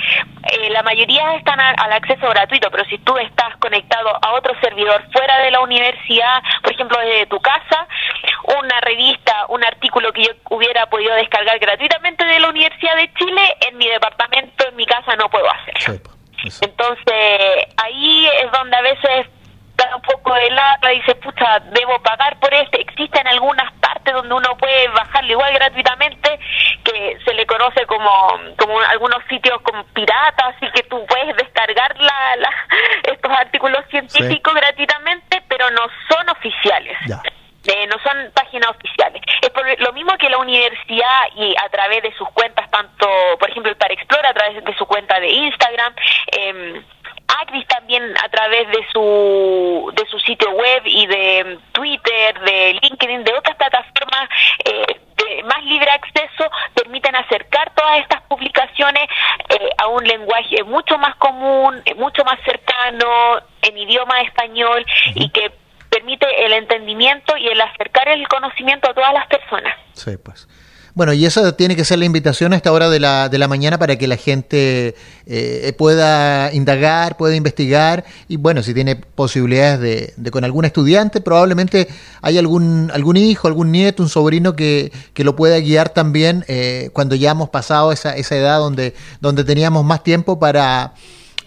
eh, 0.53 0.71
la 0.71 0.83
mayoría 0.83 1.35
están 1.35 1.61
al 1.61 1.93
acceso 1.93 2.29
gratuito, 2.31 2.71
pero 2.71 2.85
si 2.87 2.99
tú 2.99 3.17
estás 3.19 3.57
conectado 3.59 4.11
a 4.23 4.33
otro 4.33 4.55
servidor 4.61 5.05
fuera 5.13 5.39
de 5.41 5.51
la 5.51 5.61
universidad, 5.61 6.43
por 6.63 6.73
ejemplo, 6.73 6.99
desde 7.01 7.27
tu 7.27 7.41
casa, 7.41 7.87
una 8.59 8.81
revista, 8.81 9.47
un 9.49 9.63
artículo 9.65 10.13
que 10.13 10.25
yo 10.25 10.31
hubiera 10.51 10.87
podido 10.87 11.15
descargar 11.15 11.59
gratuitamente 11.59 12.25
de 12.25 12.41
la 12.41 12.49
Universidad 12.49 12.97
de 12.97 13.13
Chile, 13.15 13.57
en 13.69 13.77
mi 13.77 13.89
departamento, 13.89 14.67
en 14.67 14.77
mi 14.77 14.87
casa, 14.87 15.15
no 15.17 15.29
puedo 15.29 15.47
hacer. 15.51 15.75
Entonces, 16.61 17.67
ahí 17.83 18.29
es 18.43 18.53
donde 18.53 18.77
a 18.77 18.83
veces 18.83 19.27
da 19.77 19.97
un 19.97 20.03
poco 20.03 20.35
de 20.35 20.51
lata, 20.51 20.74
dice, 20.91 21.15
pucha, 21.17 21.61
debo 21.61 21.99
pagar 22.03 22.34
eh, 59.49 59.71
a 59.79 59.89
un 59.89 60.05
lenguaje 60.05 60.63
mucho 60.65 60.99
más 60.99 61.15
común, 61.17 61.83
mucho 61.97 62.25
más 62.25 62.39
cercano, 62.45 63.41
en 63.63 63.79
idioma 63.79 64.21
español 64.23 64.85
y 65.15 65.29
que 65.31 65.53
permite 65.91 66.27
el 66.45 66.53
entendimiento 66.53 67.37
y 67.37 67.49
el 67.49 67.61
acercar 67.61 68.09
el 68.09 68.27
conocimiento 68.29 68.91
a 68.91 68.95
todas 68.95 69.13
las 69.15 69.27
personas. 69.27 69.75
Sí, 69.93 70.17
pues. 70.17 70.49
Bueno, 70.95 71.13
y 71.13 71.27
esa 71.27 71.57
tiene 71.57 71.75
que 71.75 71.85
ser 71.85 71.99
la 71.99 72.05
invitación 72.05 72.53
a 72.53 72.57
esta 72.57 72.71
hora 72.71 72.89
de 72.89 73.01
la, 73.01 73.29
de 73.29 73.37
la 73.37 73.49
mañana 73.49 73.81
para 73.81 73.97
que 73.97 74.07
la 74.07 74.17
gente 74.17 74.95
eh, 75.27 75.73
pueda 75.77 76.53
indagar, 76.53 77.17
pueda 77.17 77.35
investigar 77.35 78.05
y 78.29 78.37
bueno, 78.37 78.63
si 78.63 78.75
tiene 78.75 78.95
posibilidades 78.95 79.81
de, 79.81 80.15
de, 80.17 80.31
con 80.31 80.45
algún 80.45 80.65
estudiante, 80.65 81.21
probablemente 81.21 81.89
hay 82.23 82.39
algún, 82.39 82.93
algún 82.95 83.17
hijo, 83.17 83.49
algún 83.49 83.73
nieto, 83.73 84.05
un 84.05 84.09
sobrino 84.09 84.55
que, 84.55 84.93
que 85.15 85.25
lo 85.25 85.35
pueda 85.35 85.59
guiar 85.59 85.89
también 85.89 86.45
eh, 86.47 86.91
cuando 86.93 87.17
ya 87.17 87.33
hemos 87.33 87.49
pasado 87.49 87.91
esa, 87.91 88.17
esa 88.17 88.37
edad 88.37 88.59
donde, 88.59 88.95
donde 89.21 89.43
teníamos 89.43 89.85
más 89.85 90.05
tiempo 90.05 90.39
para 90.39 90.95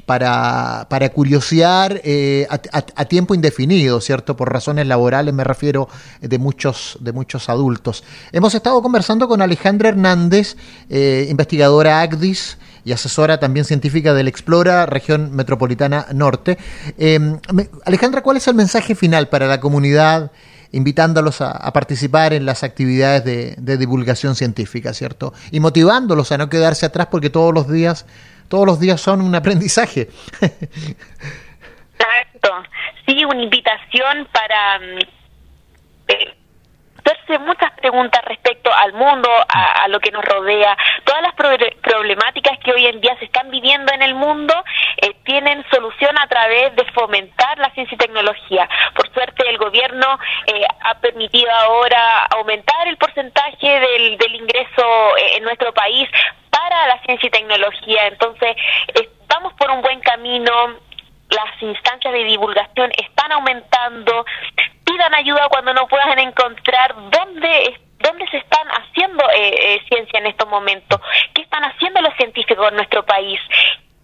para, 0.08 0.88
para 0.90 1.10
curiosear 1.10 2.00
eh, 2.06 2.48
a, 2.50 3.06
tiempo 3.06 3.36
indefinido, 3.36 4.00
¿cierto? 4.00 4.38
Por 4.38 4.50
razones 4.54 4.88
laborales 4.88 5.34
me 5.34 5.44
refiero 5.44 5.90
de 6.22 6.38
muchos, 6.40 6.98
de 7.02 7.12
muchos 7.12 7.50
adultos. 7.50 8.06
Hemos 8.32 8.56
estado 8.56 8.82
conversando 8.82 9.28
con 9.28 9.42
Alejandra 9.42 9.90
Hernández, 9.90 10.56
eh, 10.90 11.28
investigadora 11.30 12.00
ACDIS 12.00 12.58
y 12.86 12.94
asesora 12.94 13.38
también 13.38 13.66
científica 13.66 14.14
del 14.14 14.30
Explora, 14.30 14.86
región 14.86 15.36
metropolitana 15.36 16.08
norte. 16.14 16.58
Em, 16.98 17.38
Alejandra, 17.84 18.24
¿cuál 18.24 18.38
es 18.38 18.48
el 18.48 18.56
mensaje 18.56 18.96
final 18.96 19.28
para 19.28 19.46
la 19.46 19.60
comunidad? 19.60 20.32
invitándolos 20.74 21.40
a, 21.40 21.72
participar 21.72 22.34
en 22.34 22.46
las 22.46 22.62
actividades 22.62 23.24
de, 23.24 23.56
de, 23.58 23.78
divulgación 23.78 24.36
científica, 24.36 24.94
¿cierto? 24.94 25.34
Y 25.50 25.62
motivándolos 25.62 26.34
a 26.34 26.38
no 26.38 26.50
quedarse 26.50 26.86
atrás 26.86 27.08
porque 27.10 27.30
todos 27.30 27.54
los 27.54 27.70
días 27.72 28.06
todos 28.50 28.66
los 28.66 28.80
días 28.80 29.00
son 29.02 29.22
un 29.22 29.36
aprendizaje. 29.36 30.10
Exacto. 32.00 32.64
Sí, 33.06 33.26
una 33.26 33.42
invitación 33.42 34.28
para 34.32 34.80
mm, 34.80 35.00
eh, 36.10 36.36
hacerse 37.08 37.40
muchas 37.40 37.72
preguntas 37.80 38.24
respecto 38.26 38.74
al 38.74 38.94
mundo, 38.94 39.30
a, 39.48 39.88
lo 39.88 40.00
que 40.00 40.12
nos 40.12 40.24
rodea. 40.26 40.78
Todas 41.06 41.22
las 41.22 41.34
problemáticas 41.36 42.60
que 42.60 42.72
hoy 42.72 42.86
en 42.86 43.00
día 43.00 43.18
se 43.20 43.26
están 43.26 43.50
viviendo 43.50 43.94
en 43.94 44.02
el 44.02 44.16
mundo 44.16 44.54
eh, 44.98 45.16
tienen 45.24 45.64
solución 45.72 46.18
a 46.20 46.28
través 46.28 46.76
de 46.76 46.86
fomentar 46.92 47.58
la 47.60 47.72
ciencia 47.72 47.96
y 47.96 47.98
tecnología. 47.98 48.68
Por 48.96 49.12
suerte, 49.14 49.50
el 49.50 49.58
gobierno 49.58 50.20
eh, 50.48 50.66
ha 50.82 51.00
permitido 51.00 51.50
ahora 51.52 52.26
aumentar 52.26 52.88
el 52.88 52.98
porcentaje 52.98 53.80
del, 53.80 54.18
del 54.18 54.36
ingreso 54.36 55.18
en 55.36 55.44
nuestro 55.44 55.74
país 55.74 56.10
para 56.78 56.96
la 56.96 57.02
ciencia 57.02 57.28
y 57.28 57.32
tecnología. 57.32 58.08
Entonces, 58.08 58.56
estamos 58.94 59.54
por 59.54 59.72
un 59.72 59.82
buen 59.82 60.00
camino, 60.02 60.52
las 61.30 61.62
instancias 61.62 62.14
de 62.14 62.24
divulgación 62.24 62.92
están 62.98 63.32
aumentando, 63.32 64.26
pidan 64.86 65.14
ayuda 65.16 65.50
cuando 65.50 65.74
no 65.74 65.88
puedan 65.88 66.20
encontrar 66.20 66.94
dónde 67.10 67.80
dónde 68.00 68.28
se 68.28 68.38
están 68.38 68.68
haciendo 68.68 69.24
eh, 69.32 69.56
eh, 69.60 69.82
ciencia 69.90 70.20
en 70.20 70.28
estos 70.28 70.48
momentos, 70.48 71.02
qué 71.34 71.42
están 71.42 71.64
haciendo 71.64 72.00
los 72.02 72.14
científicos 72.14 72.70
en 72.70 72.76
nuestro 72.76 73.04
país 73.04 73.40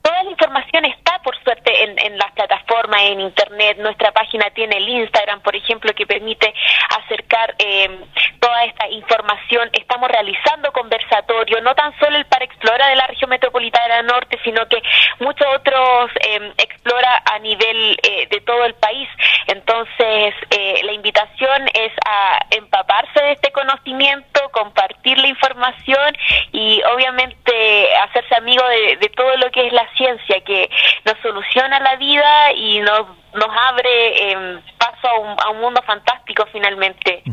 Toda 0.03 0.21
la 0.21 0.31
información 0.31 0.83
está, 0.83 1.17
por 1.23 1.33
suerte, 1.43 1.71
en, 1.81 2.17
las 2.17 2.29
plataformas, 2.33 3.01
en 3.03 3.21
Internet. 3.21 3.77
Nuestra 3.79 4.11
página 4.11 4.49
tiene 4.49 4.75
el 4.75 4.89
Instagram, 4.89 5.39
por 5.39 5.55
ejemplo, 5.55 5.93
que 5.95 6.05
permite 6.05 6.53
acercar 6.99 7.55
eh, 7.57 7.89
toda 8.37 8.65
esta 8.65 8.89
información. 8.89 9.69
Estamos 9.71 10.09
realizando 10.11 10.73
conversatorios, 10.73 11.63
no 11.63 11.73
tan 11.73 11.97
solo 11.99 12.17
el 12.17 12.25
para 12.25 12.43
Explora 12.43 12.87
de 12.89 12.97
la 12.97 13.07
región 13.07 13.29
metropolitana 13.29 14.01
norte, 14.01 14.37
sino 14.43 14.67
que 14.67 14.81
muchos 15.21 15.47
otros 15.55 16.11
eh, 16.19 16.51
Explora 16.57 17.23
a 17.23 17.39
nivel 17.39 17.97
eh, 18.03 18.27
de 18.29 18.41
todo 18.41 18.65
el 18.65 18.73
país. 18.73 19.07
Entonces, 19.47 20.33
la 20.83 20.91
invitación 20.91 21.69
es 21.73 21.91
a 22.05 22.39
empaparse 22.51 23.23
de 23.23 23.31
este 23.33 23.51
conocimiento, 23.51 24.49
compartir 24.51 25.17
la 25.17 25.27
información 25.27 26.13
y, 26.51 26.81
obviamente, 26.93 27.42
hacerse 28.03 28.35
amigo 28.35 28.63
de, 28.99 29.09
todo 29.15 29.35
lo 29.37 29.49
que 29.51 29.67
es 29.67 29.73
la 29.73 29.87
ciencia 29.95 30.41
que 30.41 30.69
nos 31.05 31.17
soluciona 31.21 31.79
la 31.79 31.95
vida 31.97 32.53
y 32.53 32.79
nos, 32.79 33.07
nos 33.33 33.49
abre 33.69 34.31
eh, 34.31 34.59
paso 34.77 35.07
a 35.07 35.49
un, 35.49 35.61
mundo 35.61 35.81
fantástico 35.85 36.45
finalmente. 36.51 37.23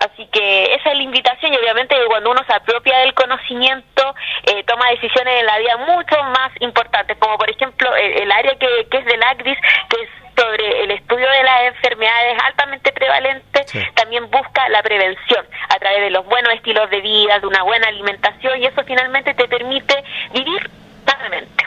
Así 0.00 0.26
que 0.32 0.74
esa 0.74 0.90
es 0.90 0.96
la 0.96 1.02
invitación 1.02 1.52
y 1.52 1.56
obviamente 1.58 1.94
cuando 2.08 2.30
uno 2.30 2.42
se 2.46 2.54
apropia 2.54 2.98
del 3.00 3.12
conocimiento 3.14 4.14
eh, 4.44 4.64
toma 4.64 4.88
decisiones 4.90 5.40
en 5.40 5.46
la 5.46 5.58
vida 5.58 5.76
mucho 5.76 6.16
más 6.24 6.50
importantes, 6.60 7.18
como 7.18 7.36
por 7.36 7.50
ejemplo 7.50 7.94
el, 7.94 8.32
área 8.32 8.54
que, 8.58 8.86
que 8.90 8.98
es 8.98 9.04
del 9.04 9.22
ACDIS, 9.22 9.58
que 9.90 10.02
es 10.02 10.08
sobre 10.40 10.84
el 10.84 10.90
estudio 10.92 11.28
de 11.28 11.42
las 11.42 11.74
enfermedades 11.74 12.38
altamente 12.42 12.92
prevalentes, 12.92 13.66
también 13.94 14.30
busca 14.30 14.68
la 14.70 14.82
prevención 14.82 15.44
a 15.68 15.78
través 15.78 16.00
de 16.00 16.10
los 16.10 16.24
buenos 16.24 16.54
estilos 16.54 16.88
de 16.88 17.00
vida, 17.00 17.38
de 17.38 17.46
una 17.46 17.62
buena 17.62 17.88
alimentación 17.88 18.58
y 18.58 18.66
eso 18.66 18.82
finalmente 18.86 19.34
te 19.34 19.46
permite 19.48 20.02
vivir 20.32 20.70
sanamente. 21.04 21.64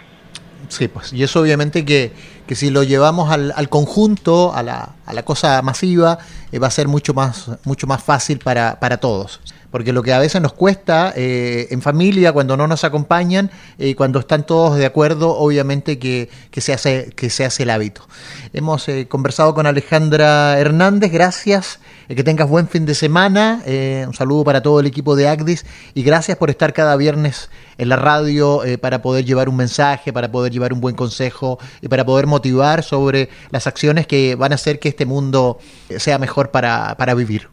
Sí, 0.69 0.87
pues, 0.87 1.13
y 1.13 1.21
eso 1.23 1.41
obviamente 1.41 1.85
que, 1.85 2.11
que 2.47 2.55
si 2.55 2.69
lo 2.69 2.83
llevamos 2.83 3.31
al, 3.31 3.53
al 3.55 3.69
conjunto, 3.69 4.53
a 4.53 4.63
la, 4.63 4.95
a 5.05 5.13
la, 5.13 5.23
cosa 5.23 5.61
masiva, 5.61 6.19
eh, 6.51 6.59
va 6.59 6.67
a 6.67 6.71
ser 6.71 6.87
mucho 6.87 7.13
más, 7.13 7.49
mucho 7.63 7.87
más 7.87 8.03
fácil 8.03 8.39
para, 8.39 8.79
para 8.79 8.97
todos. 8.97 9.39
Porque 9.71 9.91
lo 9.91 10.03
que 10.03 10.13
a 10.13 10.19
veces 10.19 10.39
nos 10.41 10.53
cuesta 10.53 11.13
eh, 11.15 11.67
en 11.71 11.81
familia, 11.81 12.31
cuando 12.31 12.55
no 12.55 12.67
nos 12.67 12.83
acompañan, 12.83 13.49
y 13.79 13.91
eh, 13.91 13.95
cuando 13.95 14.19
están 14.19 14.45
todos 14.45 14.77
de 14.77 14.85
acuerdo, 14.85 15.35
obviamente 15.35 15.97
que, 15.97 16.29
que, 16.51 16.61
se, 16.61 16.73
hace, 16.73 17.11
que 17.15 17.29
se 17.29 17.43
hace 17.45 17.63
el 17.63 17.71
hábito. 17.71 18.07
Hemos 18.53 18.85
conversado 19.07 19.55
con 19.55 19.65
Alejandra 19.65 20.59
Hernández, 20.59 21.11
gracias 21.11 21.79
eh, 21.79 21.92
que 22.07 22.23
tengas 22.23 22.49
buen 22.49 22.67
fin 22.67 22.85
de 22.85 22.95
semana. 22.95 23.61
Eh, 23.65 24.05
un 24.07 24.13
saludo 24.13 24.43
para 24.43 24.61
todo 24.61 24.79
el 24.79 24.85
equipo 24.85 25.15
de 25.15 25.27
ACDIS 25.27 25.65
y 25.93 26.03
gracias 26.03 26.37
por 26.37 26.49
estar 26.49 26.73
cada 26.73 26.95
viernes 26.95 27.49
en 27.77 27.89
la 27.89 27.95
radio 27.95 28.63
eh, 28.63 28.77
para 28.77 29.01
poder 29.01 29.25
llevar 29.25 29.49
un 29.49 29.57
mensaje, 29.57 30.13
para 30.13 30.31
poder 30.31 30.51
llevar 30.51 30.73
un 30.73 30.81
buen 30.81 30.95
consejo 30.95 31.59
y 31.81 31.87
para 31.87 32.05
poder 32.05 32.27
motivar 32.27 32.83
sobre 32.83 33.29
las 33.51 33.67
acciones 33.67 34.07
que 34.07 34.35
van 34.35 34.51
a 34.51 34.55
hacer 34.55 34.79
que 34.79 34.89
este 34.89 35.05
mundo 35.05 35.59
sea 35.97 36.17
mejor 36.17 36.51
para, 36.51 36.95
para 36.97 37.13
vivir. 37.13 37.49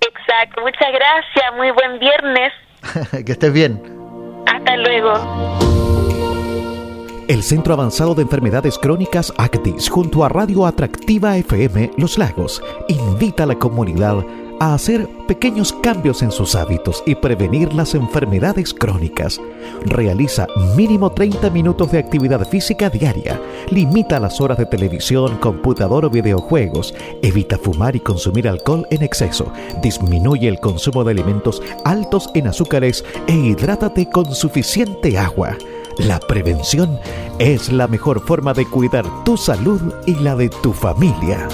Exacto, 0.00 0.62
muchas 0.62 0.88
gracias, 0.92 1.56
muy 1.56 1.70
buen 1.70 1.98
viernes. 1.98 2.52
que 3.26 3.32
estés 3.32 3.52
bien. 3.52 3.82
Hasta 4.46 4.76
luego. 4.76 5.87
El 7.28 7.42
Centro 7.42 7.74
Avanzado 7.74 8.14
de 8.14 8.22
Enfermedades 8.22 8.78
Crónicas 8.78 9.34
ACTIS 9.36 9.90
junto 9.90 10.24
a 10.24 10.30
Radio 10.30 10.64
Atractiva 10.64 11.36
FM 11.36 11.90
Los 11.98 12.16
Lagos 12.16 12.62
invita 12.88 13.42
a 13.42 13.46
la 13.46 13.58
comunidad 13.58 14.24
a 14.60 14.72
hacer 14.72 15.06
pequeños 15.26 15.74
cambios 15.74 16.22
en 16.22 16.32
sus 16.32 16.54
hábitos 16.54 17.02
y 17.04 17.14
prevenir 17.16 17.74
las 17.74 17.94
enfermedades 17.94 18.72
crónicas. 18.72 19.38
Realiza 19.84 20.46
mínimo 20.74 21.12
30 21.12 21.50
minutos 21.50 21.92
de 21.92 21.98
actividad 21.98 22.48
física 22.48 22.88
diaria. 22.88 23.38
Limita 23.70 24.18
las 24.18 24.40
horas 24.40 24.56
de 24.56 24.64
televisión, 24.64 25.36
computador 25.36 26.06
o 26.06 26.10
videojuegos. 26.10 26.94
Evita 27.20 27.58
fumar 27.58 27.94
y 27.94 28.00
consumir 28.00 28.48
alcohol 28.48 28.86
en 28.90 29.02
exceso. 29.02 29.52
Disminuye 29.82 30.48
el 30.48 30.60
consumo 30.60 31.04
de 31.04 31.10
alimentos 31.10 31.62
altos 31.84 32.30
en 32.32 32.46
azúcares 32.46 33.04
e 33.26 33.34
hidrátate 33.34 34.08
con 34.08 34.34
suficiente 34.34 35.18
agua. 35.18 35.58
La 35.98 36.20
prevención 36.20 37.00
es 37.40 37.72
la 37.72 37.88
mejor 37.88 38.20
forma 38.20 38.54
de 38.54 38.64
cuidar 38.66 39.04
tu 39.24 39.36
salud 39.36 39.80
y 40.06 40.14
la 40.14 40.36
de 40.36 40.48
tu 40.48 40.72
familia. 40.72 41.48